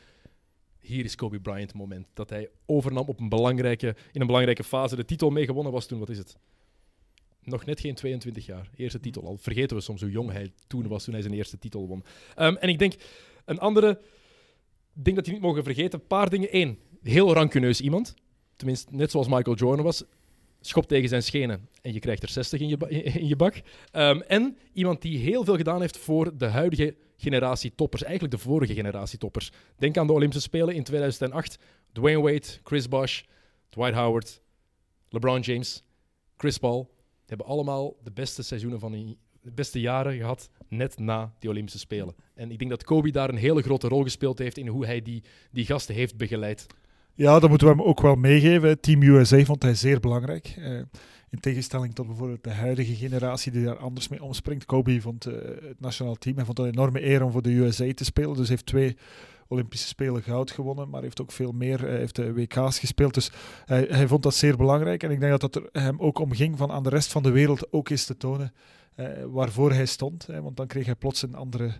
Hier 0.82 1.04
is 1.04 1.14
Kobe 1.14 1.40
Bryant 1.40 1.74
moment. 1.74 2.06
Dat 2.14 2.30
hij 2.30 2.50
overnam 2.66 3.08
op 3.08 3.20
een 3.20 3.28
belangrijke, 3.28 3.96
in 4.12 4.20
een 4.20 4.26
belangrijke 4.26 4.64
fase. 4.64 4.96
De 4.96 5.04
titel 5.04 5.30
meegewonnen 5.30 5.72
was 5.72 5.86
toen, 5.86 5.98
wat 5.98 6.08
is 6.08 6.18
het? 6.18 6.36
Nog 7.42 7.64
net 7.64 7.80
geen 7.80 7.94
22 7.94 8.46
jaar. 8.46 8.70
Eerste 8.76 9.00
titel 9.00 9.26
al. 9.26 9.36
Vergeten 9.36 9.76
we 9.76 9.82
soms 9.82 10.00
hoe 10.00 10.10
jong 10.10 10.30
hij 10.30 10.52
toen 10.66 10.88
was 10.88 11.04
toen 11.04 11.12
hij 11.12 11.22
zijn 11.22 11.34
eerste 11.34 11.58
titel 11.58 11.86
won. 11.86 12.04
Ehm, 12.34 12.54
en 12.54 12.68
ik 12.68 12.78
denk, 12.78 12.94
een 13.44 13.58
andere 13.58 14.00
ding 14.92 15.16
dat 15.16 15.26
je 15.26 15.32
niet 15.32 15.40
mogen 15.40 15.64
vergeten. 15.64 16.00
Een 16.00 16.06
paar 16.06 16.30
dingen. 16.30 16.48
Eén, 16.50 16.78
heel 17.02 17.32
rancuneus 17.32 17.80
iemand. 17.80 18.14
Tenminste, 18.56 18.94
net 18.94 19.10
zoals 19.10 19.28
Michael 19.28 19.56
Jordan 19.56 19.84
was. 19.84 20.04
Schop 20.60 20.86
tegen 20.86 21.08
zijn 21.08 21.22
schenen 21.22 21.68
en 21.82 21.92
je 21.92 21.98
krijgt 21.98 22.22
er 22.22 22.28
60 22.28 22.60
in 22.60 22.68
je, 22.68 22.76
in 23.20 23.26
je 23.26 23.36
bak. 23.36 23.60
Ehm, 23.90 24.20
en 24.20 24.56
iemand 24.72 25.02
die 25.02 25.18
heel 25.18 25.44
veel 25.44 25.56
gedaan 25.56 25.80
heeft 25.80 25.98
voor 25.98 26.36
de 26.36 26.46
huidige 26.46 26.94
generatie 27.22 27.74
toppers. 27.74 28.02
Eigenlijk 28.02 28.34
de 28.34 28.40
vorige 28.40 28.74
generatie 28.74 29.18
toppers. 29.18 29.52
Denk 29.76 29.96
aan 29.96 30.06
de 30.06 30.12
Olympische 30.12 30.42
Spelen 30.42 30.74
in 30.74 30.82
2008. 30.82 31.58
Dwayne 31.92 32.20
Wade, 32.20 32.46
Chris 32.62 32.88
Bosh, 32.88 33.22
Dwight 33.68 33.94
Howard, 33.94 34.42
LeBron 35.08 35.40
James, 35.40 35.84
Chris 36.36 36.58
Paul. 36.58 36.82
Die 36.94 37.36
hebben 37.36 37.46
allemaal 37.46 37.96
de 38.02 38.12
beste 38.12 38.42
seizoenen 38.42 38.80
van 38.80 39.16
de 39.40 39.52
beste 39.52 39.80
jaren 39.80 40.16
gehad 40.16 40.50
net 40.68 40.98
na 40.98 41.34
die 41.38 41.50
Olympische 41.50 41.78
Spelen. 41.78 42.14
En 42.34 42.50
ik 42.50 42.58
denk 42.58 42.70
dat 42.70 42.84
Kobe 42.84 43.10
daar 43.10 43.28
een 43.28 43.36
hele 43.36 43.62
grote 43.62 43.88
rol 43.88 44.02
gespeeld 44.02 44.38
heeft 44.38 44.58
in 44.58 44.66
hoe 44.66 44.86
hij 44.86 45.02
die, 45.02 45.22
die 45.50 45.66
gasten 45.66 45.94
heeft 45.94 46.16
begeleid. 46.16 46.66
Ja, 47.14 47.38
dat 47.38 47.48
moeten 47.48 47.68
we 47.68 47.74
hem 47.74 47.82
ook 47.82 48.00
wel 48.00 48.14
meegeven. 48.14 48.80
Team 48.80 49.02
USA 49.02 49.44
vond 49.44 49.62
hij 49.62 49.74
zeer 49.74 50.00
belangrijk. 50.00 50.54
Eh, 50.58 50.80
in 51.32 51.40
tegenstelling 51.40 51.94
tot 51.94 52.06
bijvoorbeeld 52.06 52.44
de 52.44 52.50
huidige 52.50 52.94
generatie 52.94 53.52
die 53.52 53.64
daar 53.64 53.78
anders 53.78 54.08
mee 54.08 54.22
omspringt. 54.22 54.64
Kobe 54.64 55.00
vond 55.00 55.26
eh, 55.26 55.34
het 55.68 55.80
nationaal 55.80 56.14
team 56.14 56.38
en 56.38 56.44
vond 56.44 56.58
het 56.58 56.66
een 56.66 56.72
enorme 56.72 57.04
eer 57.04 57.22
om 57.22 57.32
voor 57.32 57.42
de 57.42 57.54
USA 57.54 57.92
te 57.94 58.04
spelen. 58.04 58.36
Dus 58.36 58.48
heeft 58.48 58.66
twee 58.66 58.96
Olympische 59.48 59.86
Spelen 59.86 60.22
goud 60.22 60.50
gewonnen, 60.50 60.88
maar 60.88 61.02
heeft 61.02 61.20
ook 61.20 61.32
veel 61.32 61.52
meer. 61.52 61.80
Hij 61.80 61.96
heeft 61.96 62.16
de 62.16 62.32
WK's 62.32 62.78
gespeeld. 62.78 63.14
Dus 63.14 63.30
hij, 63.64 63.86
hij 63.88 64.06
vond 64.06 64.22
dat 64.22 64.34
zeer 64.34 64.56
belangrijk. 64.56 65.02
En 65.02 65.10
ik 65.10 65.20
denk 65.20 65.40
dat 65.40 65.54
het 65.54 65.54
er 65.54 65.82
hem 65.82 66.00
ook 66.00 66.18
om 66.18 66.32
ging 66.32 66.58
van 66.58 66.70
aan 66.70 66.82
de 66.82 66.88
rest 66.88 67.12
van 67.12 67.22
de 67.22 67.30
wereld 67.30 67.72
ook 67.72 67.88
eens 67.88 68.04
te 68.04 68.16
tonen 68.16 68.52
eh, 68.94 69.06
waarvoor 69.26 69.72
hij 69.72 69.86
stond. 69.86 70.26
Want 70.26 70.56
dan 70.56 70.66
kreeg 70.66 70.84
hij 70.86 70.94
plots 70.94 71.22
een 71.22 71.34
andere 71.34 71.72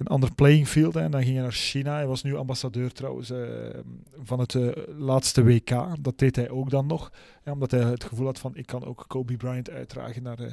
een 0.00 0.06
ander 0.06 0.34
playing 0.34 0.68
field. 0.68 0.94
Hè. 0.94 1.00
En 1.00 1.10
dan 1.10 1.22
ging 1.22 1.34
hij 1.34 1.42
naar 1.42 1.52
China. 1.52 1.94
Hij 1.94 2.06
was 2.06 2.22
nu 2.22 2.36
ambassadeur 2.36 2.92
trouwens 2.92 3.30
eh, 3.30 3.38
van 4.22 4.40
het 4.40 4.54
eh, 4.54 4.68
laatste 4.98 5.44
WK. 5.44 5.70
Dat 6.00 6.18
deed 6.18 6.36
hij 6.36 6.50
ook 6.50 6.70
dan 6.70 6.86
nog. 6.86 7.12
Hè, 7.42 7.52
omdat 7.52 7.70
hij 7.70 7.80
het 7.80 8.04
gevoel 8.04 8.26
had 8.26 8.38
van 8.38 8.56
ik 8.56 8.66
kan 8.66 8.84
ook 8.84 9.04
Kobe 9.08 9.36
Bryant 9.36 9.70
uitdragen 9.70 10.22
naar, 10.22 10.38
eh, 10.38 10.50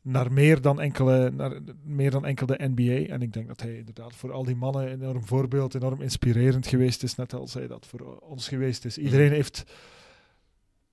naar, 0.00 0.32
meer, 0.32 0.60
dan 0.60 0.80
enkele, 0.80 1.30
naar 1.30 1.58
meer 1.82 2.10
dan 2.10 2.24
enkel 2.24 2.46
de 2.46 2.70
NBA. 2.74 3.12
En 3.12 3.22
ik 3.22 3.32
denk 3.32 3.46
dat 3.46 3.60
hij 3.60 3.76
inderdaad 3.76 4.14
voor 4.14 4.32
al 4.32 4.44
die 4.44 4.56
mannen 4.56 4.92
een 4.92 5.02
enorm 5.02 5.24
voorbeeld, 5.24 5.74
enorm 5.74 6.02
inspirerend 6.02 6.66
geweest 6.66 7.02
is. 7.02 7.14
Net 7.14 7.34
als 7.34 7.54
hij 7.54 7.66
dat 7.66 7.86
voor 7.86 8.18
ons 8.20 8.48
geweest 8.48 8.84
is. 8.84 8.98
Iedereen 8.98 9.32
heeft 9.32 9.64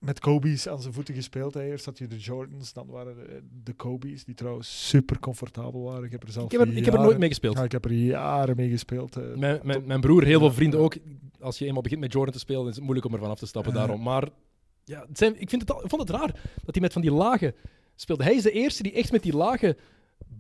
met 0.04 0.20
Kobe's 0.20 0.68
aan 0.68 0.82
zijn 0.82 0.94
voeten 0.94 1.16
gespeeld. 1.16 1.54
Hè. 1.54 1.64
Eerst 1.64 1.86
had 1.86 1.98
je 1.98 2.08
de 2.08 2.18
Jordans, 2.18 2.74
dan 2.74 2.88
waren 2.88 3.16
de, 3.16 3.42
de 3.64 3.74
Kobe's, 3.74 4.24
die 4.24 4.36
trouwens 4.36 4.88
super 4.88 5.20
comfortabel 5.20 5.84
waren. 5.84 6.04
Ik 6.04 6.12
heb 6.12 6.24
er 6.24 6.32
zelf 6.32 6.46
Ik 6.46 6.60
heb 6.60 6.68
er, 6.68 6.78
ik 6.78 6.86
heb 6.86 6.94
er 6.94 7.00
nooit 7.00 7.18
mee 7.18 7.30
gespeeld. 7.30 7.58
ja, 7.58 7.64
ik 7.64 7.72
heb 7.72 7.86
er 7.86 7.92
jaren 7.94 8.56
mee 8.56 8.70
gespeeld. 8.70 9.16
eh, 9.18 9.24
Mijn, 9.36 9.84
mijn, 9.86 10.02
broer, 10.02 10.24
heel 10.24 10.40
veel 10.40 10.54
vrienden 10.54 10.80
ja. 10.80 10.86
ook. 10.86 10.96
Als 11.40 11.58
je 11.58 11.66
eenmaal 11.66 11.82
begint 11.82 12.02
met 12.02 12.14
Jordan 12.14 12.34
te 12.34 12.40
spelen, 12.40 12.68
is 12.68 12.76
het 12.76 12.84
moeilijk 12.84 13.06
om 13.08 13.14
ervan 13.14 13.30
af 13.30 13.40
te 13.40 13.46
stappen 13.46 13.72
Ja. 13.74 13.78
daarom. 13.80 14.02
Maar 14.02 14.30
ja, 14.84 15.06
het 15.08 15.18
zijn, 15.18 15.42
ik, 15.42 15.50
vind 15.50 15.62
het 15.62 15.72
al, 15.72 15.84
ik 15.84 15.90
vond 15.90 16.02
het 16.02 16.12
raar 16.18 16.32
dat 16.64 16.74
hij 16.76 16.82
met 16.82 16.94
van 16.94 17.02
die 17.02 17.12
lage 17.12 17.54
speelde. 17.96 18.24
Hij 18.24 18.36
is 18.36 18.44
de 18.44 18.52
eerste 18.52 18.84
die 18.84 18.92
echt 18.94 19.12
met 19.12 19.24
die 19.24 19.36
lage 19.36 19.78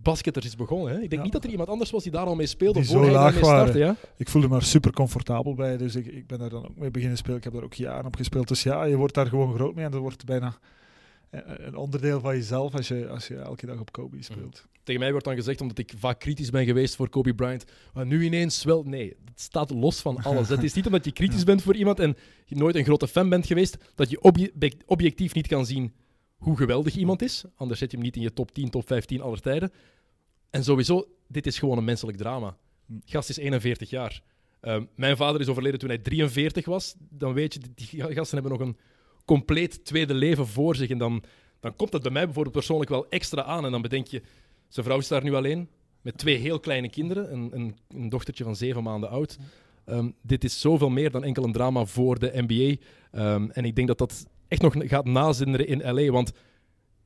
basketters 0.02 0.46
is 0.46 0.56
begonnen. 0.56 0.88
Hè? 0.92 0.94
Ik 0.96 1.10
denk 1.10 1.14
Ja. 1.14 1.22
niet 1.24 1.32
dat 1.32 1.44
er 1.44 1.50
iemand 1.50 1.70
anders 1.70 1.92
was 1.92 2.04
die 2.04 2.12
daar 2.12 2.26
al 2.26 2.36
mee 2.36 2.48
speelde 2.48 2.80
Die 2.80 2.90
voor 2.90 3.06
zo 3.06 3.12
laag 3.12 3.36
startte. 3.36 3.78
Ja? 3.78 3.96
Ik 4.18 4.30
voelde 4.30 4.48
me 4.48 4.56
er 4.56 4.64
super 4.64 4.92
comfortabel 4.94 5.54
bij, 5.54 5.78
dus 5.78 5.96
ik, 5.96 6.06
ik 6.06 6.28
ben 6.28 6.40
daar 6.40 6.50
dan 6.50 6.66
ook 6.68 6.76
mee 6.78 6.92
beginnen 6.92 7.18
spelen. 7.18 7.38
Ik 7.38 7.44
heb 7.44 7.54
daar 7.54 7.64
ook 7.64 7.74
jaren 7.74 8.06
op 8.06 8.16
gespeeld. 8.16 8.48
Dus 8.48 8.64
ja, 8.64 8.84
je 8.84 8.96
wordt 8.96 9.14
daar 9.14 9.28
gewoon 9.28 9.54
groot 9.54 9.76
mee 9.76 9.86
en 9.86 9.92
dat 9.92 10.02
wordt 10.02 10.26
bijna 10.26 10.58
eh, 11.30 11.40
een 11.46 11.76
onderdeel 11.76 12.20
van 12.20 12.36
jezelf 12.36 12.74
als 12.76 12.88
je, 12.88 13.08
als 13.08 13.28
je 13.28 13.36
elke 13.36 13.66
dag 13.66 13.80
op 13.80 13.92
Kobe 13.92 14.24
speelt. 14.24 14.66
Tegen 14.84 15.02
mij 15.02 15.12
wordt 15.12 15.26
dan 15.26 15.36
gezegd, 15.36 15.62
omdat 15.62 15.78
ik 15.78 15.94
vaak 15.98 16.20
kritisch 16.20 16.50
ben 16.50 16.66
geweest 16.66 16.96
voor 16.96 17.10
Kobe 17.10 17.34
Bryant, 17.36 17.64
"Ah, 17.94 18.06
nu 18.06 18.24
ineens 18.24 18.64
wel. 18.64 18.84
Nee, 18.84 19.08
het 19.26 19.42
staat 19.42 19.70
los 19.70 20.02
van 20.02 20.18
alles. 20.24 20.50
Het 20.50 20.64
is 20.64 20.74
niet 20.74 20.86
omdat 20.86 21.06
je 21.06 21.12
kritisch 21.12 21.44
bent 21.52 21.62
voor 21.62 21.76
iemand 21.76 22.00
en 22.00 22.16
je 22.46 22.56
nooit 22.56 22.76
een 22.76 22.84
grote 22.84 23.08
fan 23.08 23.30
bent 23.30 23.46
geweest, 23.48 23.78
dat 23.96 24.10
je 24.10 24.22
obje- 24.22 24.52
objectief 24.86 25.34
niet 25.34 25.48
kan 25.48 25.66
zien 25.66 25.94
hoe 26.44 26.58
geweldig 26.58 26.96
iemand 26.96 27.22
is. 27.22 27.44
Anders 27.56 27.80
zet 27.80 27.92
je 27.92 27.98
hem 27.98 28.06
niet 28.06 28.16
in 28.16 28.22
je 28.22 28.34
top 28.34 28.52
10, 28.52 28.70
top 28.70 28.88
15 28.88 29.22
aller 29.22 29.42
tijden. 29.42 29.72
En 30.50 30.64
sowieso, 30.64 31.08
dit 31.28 31.48
is 31.48 31.60
gewoon 31.60 31.78
een 31.78 31.84
menselijk 31.84 32.18
drama. 32.18 32.58
Hm. 32.86 32.94
Gast 33.06 33.30
is 33.30 33.38
41 33.38 33.90
jaar. 33.90 34.22
Ehm, 34.60 34.84
mijn 34.96 35.18
vader 35.18 35.42
is 35.42 35.48
overleden 35.48 35.80
toen 35.80 35.90
hij 35.90 35.98
43 35.98 36.66
was. 36.66 36.96
Dan 37.00 37.34
weet 37.34 37.54
je, 37.54 37.60
die 37.76 38.14
gasten 38.14 38.40
hebben 38.40 38.58
nog 38.60 38.68
een 38.68 38.78
compleet 39.26 39.86
tweede 39.86 40.14
leven 40.14 40.48
voor 40.48 40.76
zich. 40.76 40.90
En 40.90 40.98
dan, 40.98 41.24
dan 41.60 41.76
komt 41.76 41.92
dat 41.92 42.02
bij 42.02 42.12
mij 42.12 42.26
bijvoorbeeld 42.26 42.56
persoonlijk 42.56 42.90
wel 42.90 43.10
extra 43.10 43.44
aan. 43.44 43.66
En 43.66 43.72
dan 43.72 43.82
bedenk 43.82 44.08
je, 44.08 44.22
zijn 44.68 44.86
vrouw 44.86 44.98
is 44.98 45.08
daar 45.08 45.24
nu 45.24 45.34
alleen 45.34 45.70
met 46.02 46.18
twee 46.18 46.38
heel 46.38 46.60
kleine 46.60 46.90
kinderen. 46.90 47.34
Een, 47.34 47.50
een, 47.54 47.78
een 47.88 48.10
dochtertje 48.10 48.44
van 48.44 48.56
zeven 48.56 48.84
maanden 48.84 49.10
oud. 49.10 49.38
Ehm, 49.86 50.10
dit 50.22 50.44
is 50.44 50.60
zoveel 50.60 50.90
meer 50.90 51.12
dan 51.12 51.24
enkel 51.24 51.44
een 51.44 51.52
drama 51.52 51.86
voor 51.86 52.20
de 52.20 52.32
NBA. 52.48 52.76
Ehm, 53.12 53.50
en 53.50 53.66
ik 53.66 53.76
denk 53.76 53.88
dat 53.88 53.98
dat 53.98 54.26
echt 54.54 54.62
nog 54.62 54.90
gaat 54.90 55.06
nazinderen 55.06 55.68
in 55.68 55.94
LA. 55.94 56.12
Want 56.12 56.34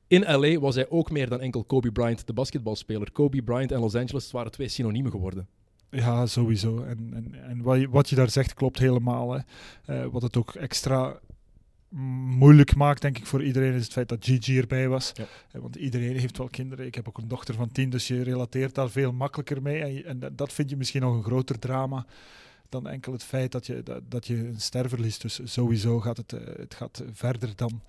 in 0.06 0.20
LA 0.20 0.58
was 0.58 0.74
hij 0.74 0.90
ook 0.90 1.10
meer 1.10 1.28
dan 1.28 1.40
enkel 1.40 1.64
Kobe 1.64 1.92
Bryant, 1.92 2.26
de 2.26 2.32
basketbalspeler. 2.32 3.12
Kobe 3.12 3.42
Bryant 3.42 3.72
en 3.72 3.80
Los 3.80 3.94
Angeles 3.94 4.30
waren 4.30 4.50
twee 4.50 4.68
synoniemen 4.68 5.10
geworden. 5.10 5.48
Ja, 5.90 6.26
sowieso. 6.26 6.82
En, 6.82 7.10
en, 7.14 7.34
en 7.48 7.62
wat, 7.62 7.80
je, 7.80 7.88
wat 7.88 8.08
je 8.08 8.16
daar 8.16 8.30
zegt 8.30 8.54
klopt 8.54 8.78
helemaal. 8.78 9.32
Hè. 9.32 9.40
Eh, 9.84 10.06
wat 10.10 10.22
het 10.22 10.36
ook 10.36 10.54
extra 10.54 11.20
moeilijk 12.38 12.74
maakt, 12.74 13.02
denk 13.02 13.18
ik, 13.18 13.26
voor 13.26 13.44
iedereen 13.44 13.74
is 13.74 13.82
het 13.82 13.92
feit 13.92 14.08
dat 14.08 14.24
Gigi 14.24 14.58
erbij 14.58 14.88
was. 14.88 15.12
Ja. 15.14 15.24
Eh, 15.52 15.60
want 15.60 15.76
iedereen 15.76 16.16
heeft 16.16 16.38
wel 16.38 16.48
kinderen. 16.48 16.86
Ik 16.86 16.94
heb 16.94 17.08
ook 17.08 17.18
een 17.18 17.28
dochter 17.28 17.54
van 17.54 17.72
tien, 17.72 17.90
dus 17.90 18.08
je 18.08 18.22
relateert 18.22 18.74
daar 18.74 18.90
veel 18.90 19.12
makkelijker 19.12 19.62
mee. 19.62 20.04
En, 20.04 20.22
en 20.22 20.36
dat 20.36 20.52
vind 20.52 20.70
je 20.70 20.76
misschien 20.76 21.02
nog 21.02 21.14
een 21.14 21.22
groter 21.22 21.58
drama 21.58 22.06
dan 22.68 22.86
enkel 22.88 23.12
het 23.12 23.24
feit 23.24 23.52
dat 23.52 23.66
je, 23.66 23.82
dat, 23.82 24.02
dat 24.10 24.26
je 24.26 24.36
een 24.36 24.60
ster 24.60 24.88
verliest. 24.88 25.22
Dus 25.22 25.40
sowieso 25.44 26.00
gaat 26.00 26.16
het, 26.16 26.32
eh, 26.32 26.40
het 26.56 26.74
gaat 26.74 27.02
verder 27.12 27.56
dan 27.56 27.82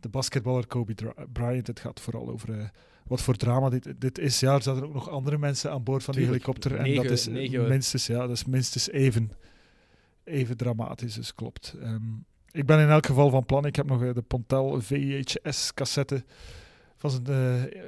de 0.00 0.08
basketballer 0.08 0.66
Kobe 0.66 0.94
Bryant. 1.32 1.66
Het 1.66 1.80
gaat 1.80 2.00
vooral 2.00 2.28
over 2.30 2.58
eh, 2.58 2.68
wat 3.06 3.20
voor 3.22 3.36
drama 3.36 3.68
dit, 3.68 4.00
dit 4.00 4.18
is. 4.18 4.40
Ja, 4.40 4.54
er 4.54 4.62
zaten 4.62 4.84
ook 4.84 4.92
nog 4.94 5.08
andere 5.10 5.38
mensen 5.38 5.70
aan 5.70 5.82
boord 5.82 6.02
van 6.04 6.14
die 6.14 6.24
helikopter. 6.26 6.76
en 6.76 6.82
Negen- 6.82 7.02
dat 7.02 7.12
is 7.12 7.26
negen- 7.26 7.68
minstens, 7.68 8.06
ja, 8.06 8.18
dat 8.18 8.30
is 8.30 8.44
minstens 8.44 8.90
even, 8.90 9.30
even 10.24 10.56
dramatisch. 10.56 11.14
Dus 11.14 11.34
klopt. 11.34 11.74
Ehm, 11.80 12.02
ik 12.50 12.66
ben 12.66 12.80
in 12.80 12.88
elk 12.88 13.06
geval 13.06 13.30
van 13.30 13.46
plan. 13.46 13.64
Ik 13.66 13.76
heb 13.76 13.86
nog 13.86 14.02
eh, 14.02 14.14
de 14.14 14.22
Pontel 14.22 14.80
VHS-cassette 14.80 16.24
van 16.96 17.10
zijn 17.10 17.26
eh, 17.26 17.80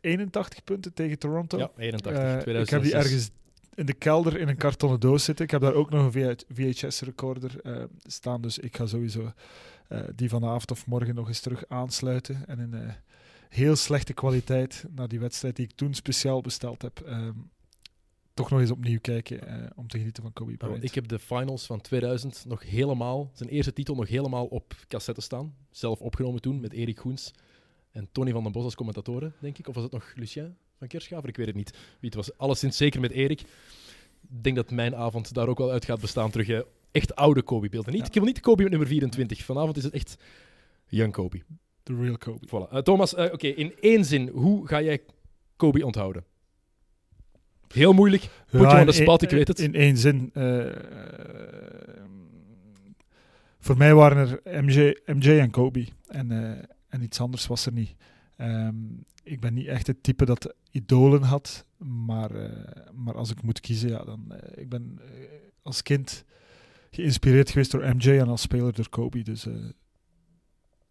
81 0.00 0.64
punten 0.64 0.94
tegen 0.94 1.18
Toronto. 1.18 1.58
Ja, 1.58 1.70
81. 1.76 2.46
Uh, 2.46 2.60
ik 2.60 2.70
heb 2.70 2.82
die 2.82 2.94
ergens 2.94 3.30
in 3.78 3.86
de 3.86 3.92
kelder 3.92 4.40
in 4.40 4.48
een 4.48 4.56
kartonnen 4.56 5.00
doos 5.00 5.24
zitten. 5.24 5.44
Ik 5.44 5.50
heb 5.50 5.60
daar 5.60 5.74
ook 5.74 5.90
nog 5.90 6.14
een 6.14 6.36
VHS-recorder 6.48 7.60
uh, 7.62 7.84
staan, 8.02 8.40
dus 8.40 8.58
ik 8.58 8.76
ga 8.76 8.86
sowieso 8.86 9.32
uh, 9.88 10.00
die 10.14 10.28
vanavond 10.28 10.70
of 10.70 10.86
morgen 10.86 11.14
nog 11.14 11.28
eens 11.28 11.40
terug 11.40 11.64
aansluiten. 11.68 12.46
En 12.46 12.58
in 12.58 12.74
uh, 12.74 12.92
heel 13.48 13.76
slechte 13.76 14.12
kwaliteit 14.12 14.84
naar 14.90 15.08
die 15.08 15.20
wedstrijd 15.20 15.56
die 15.56 15.64
ik 15.64 15.76
toen 15.76 15.94
speciaal 15.94 16.40
besteld 16.40 16.82
heb. 16.82 17.02
Um, 17.06 17.50
toch 18.34 18.50
nog 18.50 18.60
eens 18.60 18.70
opnieuw 18.70 19.00
kijken 19.00 19.48
uh, 19.48 19.66
om 19.74 19.88
te 19.88 19.98
genieten 19.98 20.22
van 20.22 20.32
Kobe 20.32 20.56
Bryant. 20.56 20.84
ik 20.84 20.94
heb 20.94 21.08
de 21.08 21.18
finals 21.18 21.66
van 21.66 21.80
2000 21.80 22.44
nog 22.46 22.62
helemaal, 22.62 23.30
zijn 23.32 23.48
eerste 23.48 23.72
titel 23.72 23.94
nog 23.94 24.08
helemaal 24.08 24.46
op 24.46 24.74
cassette 24.88 25.20
staan. 25.20 25.54
Zelf 25.70 26.00
opgenomen 26.00 26.40
toen 26.40 26.60
met 26.60 26.72
Erik 26.72 26.98
Goens 26.98 27.32
en 27.90 28.08
Tony 28.12 28.32
van 28.32 28.42
den 28.42 28.52
Bos 28.52 28.64
als 28.64 28.74
commentatoren, 28.74 29.34
denk 29.38 29.58
ik. 29.58 29.68
Of 29.68 29.74
was 29.74 29.84
het 29.84 29.92
nog 29.92 30.12
Lucien 30.14 30.56
van 30.78 30.88
Kerschaver? 30.88 31.28
Ik 31.28 31.36
weet 31.36 31.46
het 31.46 31.56
niet. 31.56 31.70
Wie 31.70 32.10
het 32.10 32.14
was. 32.14 32.38
Alleszins 32.38 32.76
zeker 32.76 33.00
met 33.00 33.10
Erik. 33.10 33.40
Ik 33.40 33.48
denk 34.42 34.56
dat 34.56 34.70
mijn 34.70 34.96
avond 34.96 35.34
daar 35.34 35.48
ook 35.48 35.58
wel 35.58 35.70
uit 35.70 35.84
gaat 35.84 36.00
bestaan 36.00 36.30
terug 36.30 36.64
echt 36.92 37.14
oude 37.14 37.42
Kobe-beelden. 37.42 37.92
Niet, 37.92 38.00
ja. 38.00 38.06
Ik 38.06 38.14
wil 38.14 38.24
niet 38.24 38.34
de 38.34 38.40
Kobe 38.40 38.62
met 38.62 38.70
nummer 38.70 38.88
24. 38.88 39.44
Vanavond 39.44 39.76
is 39.76 39.84
het 39.84 39.92
echt 39.92 40.16
young 40.86 41.12
Kobe. 41.12 41.42
The 41.82 41.94
real 41.94 42.18
Kobe. 42.18 42.46
Voilà. 42.46 42.72
Uh, 42.72 42.78
Thomas, 42.78 43.14
uh, 43.14 43.24
oké, 43.24 43.46
in 43.46 43.74
één 43.80 44.04
zin, 44.04 44.28
hoe 44.28 44.66
ga 44.66 44.82
jij 44.82 45.00
Kobe 45.56 45.86
onthouden? 45.86 46.24
Heel 47.68 47.92
moeilijk. 47.92 48.28
Put 48.50 48.60
ja, 48.60 48.70
je 48.70 48.76
aan 48.76 48.86
de 48.86 48.92
spot, 48.92 49.22
ik 49.22 49.30
weet 49.30 49.48
het. 49.48 49.58
In 49.58 49.74
één 49.74 49.96
zin. 49.96 50.30
Uh, 50.34 50.66
voor 53.58 53.76
mij 53.76 53.94
waren 53.94 54.40
er 54.42 54.64
MJ, 54.64 54.96
MJ 55.06 55.38
en 55.38 55.50
Kobe. 55.50 55.86
En, 56.06 56.30
en 56.88 57.02
iets 57.02 57.20
anders 57.20 57.46
was 57.46 57.66
er 57.66 57.72
niet. 57.72 57.94
Um, 58.36 59.04
ik 59.22 59.40
ben 59.40 59.54
niet 59.54 59.66
echt 59.66 59.86
het 59.86 60.02
type 60.02 60.24
dat 60.24 60.54
idolen 60.70 61.22
had. 61.22 61.66
Maar, 61.76 62.30
maar 62.94 63.14
als 63.14 63.30
ik 63.30 63.42
moet 63.42 63.60
kiezen, 63.60 63.88
ja, 63.88 64.04
dan... 64.04 64.34
ik 64.54 64.68
ben 64.68 65.00
als 65.62 65.82
kind 65.82 66.24
geïnspireerd 66.90 67.50
geweest 67.50 67.70
door 67.70 67.96
MJ 67.96 68.08
en 68.08 68.28
als 68.28 68.42
speler 68.42 68.72
door 68.72 68.88
Kobe. 68.88 69.22
Dus 69.22 69.46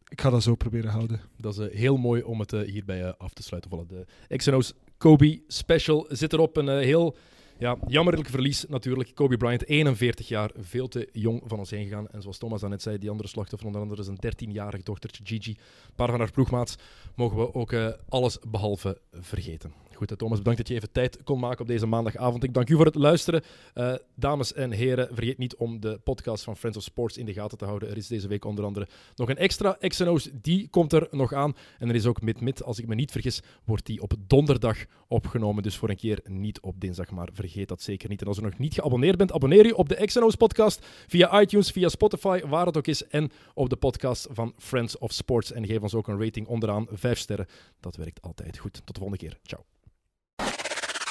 ik 0.07 0.21
ga 0.21 0.29
dat 0.29 0.43
zo 0.43 0.55
proberen 0.55 0.91
houden. 0.91 1.21
Dat 1.37 1.57
is 1.57 1.73
heel 1.73 1.97
mooi 1.97 2.21
om 2.21 2.39
het 2.39 2.51
hierbij 2.51 3.17
af 3.17 3.33
te 3.33 3.43
sluiten. 3.43 3.71
Voilà, 3.71 3.87
de 3.87 4.35
XNO's 4.37 4.73
Kobe 4.97 5.41
special 5.47 6.05
zit 6.09 6.33
erop. 6.33 6.57
Een 6.57 6.79
heel 6.79 7.17
ja, 7.57 7.77
jammerlijk 7.87 8.29
verlies 8.29 8.65
natuurlijk. 8.67 9.11
Kobe 9.15 9.37
Bryant, 9.37 9.67
41 9.67 10.27
jaar, 10.27 10.51
veel 10.55 10.87
te 10.87 11.09
jong 11.11 11.41
van 11.45 11.59
ons 11.59 11.69
heen 11.69 11.83
gegaan. 11.83 12.07
En 12.07 12.21
zoals 12.21 12.37
Thomas 12.37 12.61
net 12.61 12.81
zei, 12.81 12.97
die 12.97 13.09
andere 13.09 13.29
slachtoffer, 13.29 13.67
onder 13.67 13.81
andere 13.81 14.01
is 14.01 14.07
een 14.07 14.49
13-jarig 14.49 14.83
dochtertje 14.83 15.25
Gigi. 15.25 15.51
Een 15.51 15.95
paar 15.95 16.09
van 16.09 16.19
haar 16.19 16.31
ploegmaats 16.31 16.75
mogen 17.15 17.37
we 17.37 17.53
ook 17.53 17.73
alles 18.09 18.39
behalve 18.47 18.97
vergeten. 19.11 19.86
Goed, 19.97 20.17
Thomas, 20.17 20.37
bedankt 20.37 20.57
dat 20.57 20.67
je 20.67 20.73
even 20.73 20.91
tijd 20.91 21.23
kon 21.23 21.39
maken 21.39 21.61
op 21.61 21.67
deze 21.67 21.85
maandagavond. 21.85 22.43
Ik 22.43 22.53
dank 22.53 22.69
u 22.69 22.75
voor 22.75 22.85
het 22.85 22.95
luisteren. 22.95 23.41
Uh, 23.75 23.93
dames 24.15 24.53
en 24.53 24.71
heren, 24.71 25.07
vergeet 25.11 25.37
niet 25.37 25.55
om 25.55 25.79
de 25.79 25.99
podcast 26.03 26.43
van 26.43 26.57
Friends 26.57 26.77
of 26.77 26.83
Sports 26.83 27.17
in 27.17 27.25
de 27.25 27.33
gaten 27.33 27.57
te 27.57 27.65
houden. 27.65 27.89
Er 27.89 27.97
is 27.97 28.07
deze 28.07 28.27
week 28.27 28.45
onder 28.45 28.65
andere 28.65 28.87
nog 29.15 29.29
een 29.29 29.37
extra 29.37 29.77
XNO's, 29.79 30.29
die 30.41 30.67
komt 30.69 30.93
er 30.93 31.07
nog 31.11 31.33
aan. 31.33 31.55
En 31.79 31.89
er 31.89 31.95
is 31.95 32.05
ook 32.05 32.21
Mid-Mid, 32.21 32.63
als 32.63 32.79
ik 32.79 32.87
me 32.87 32.95
niet 32.95 33.11
vergis, 33.11 33.41
wordt 33.63 33.85
die 33.85 34.01
op 34.01 34.13
donderdag 34.27 34.85
opgenomen. 35.07 35.63
Dus 35.63 35.77
voor 35.77 35.89
een 35.89 35.95
keer 35.95 36.19
niet 36.23 36.59
op 36.59 36.79
dinsdag, 36.79 37.11
maar 37.11 37.29
vergeet 37.33 37.67
dat 37.67 37.81
zeker 37.81 38.09
niet. 38.09 38.21
En 38.21 38.27
als 38.27 38.37
je 38.37 38.43
nog 38.43 38.57
niet 38.57 38.73
geabonneerd 38.73 39.17
bent, 39.17 39.31
abonneer 39.31 39.65
je 39.65 39.75
op 39.75 39.89
de 39.89 40.05
XNO's 40.05 40.35
podcast 40.35 40.85
via 41.07 41.41
iTunes, 41.41 41.71
via 41.71 41.89
Spotify, 41.89 42.41
waar 42.45 42.65
het 42.65 42.77
ook 42.77 42.87
is. 42.87 43.07
En 43.07 43.31
op 43.53 43.69
de 43.69 43.75
podcast 43.75 44.27
van 44.31 44.53
Friends 44.57 44.97
of 44.97 45.11
Sports. 45.11 45.51
En 45.51 45.65
geef 45.65 45.81
ons 45.81 45.95
ook 45.95 46.07
een 46.07 46.23
rating 46.23 46.47
onderaan, 46.47 46.87
5 46.91 47.17
sterren. 47.17 47.47
Dat 47.79 47.95
werkt 47.95 48.21
altijd 48.21 48.57
goed. 48.57 48.73
Tot 48.73 48.95
de 48.95 48.99
volgende 48.99 49.17
keer. 49.17 49.39
Ciao. 49.43 49.63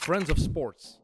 Friends 0.06 0.30
of 0.30 0.38
Sports. 0.38 0.98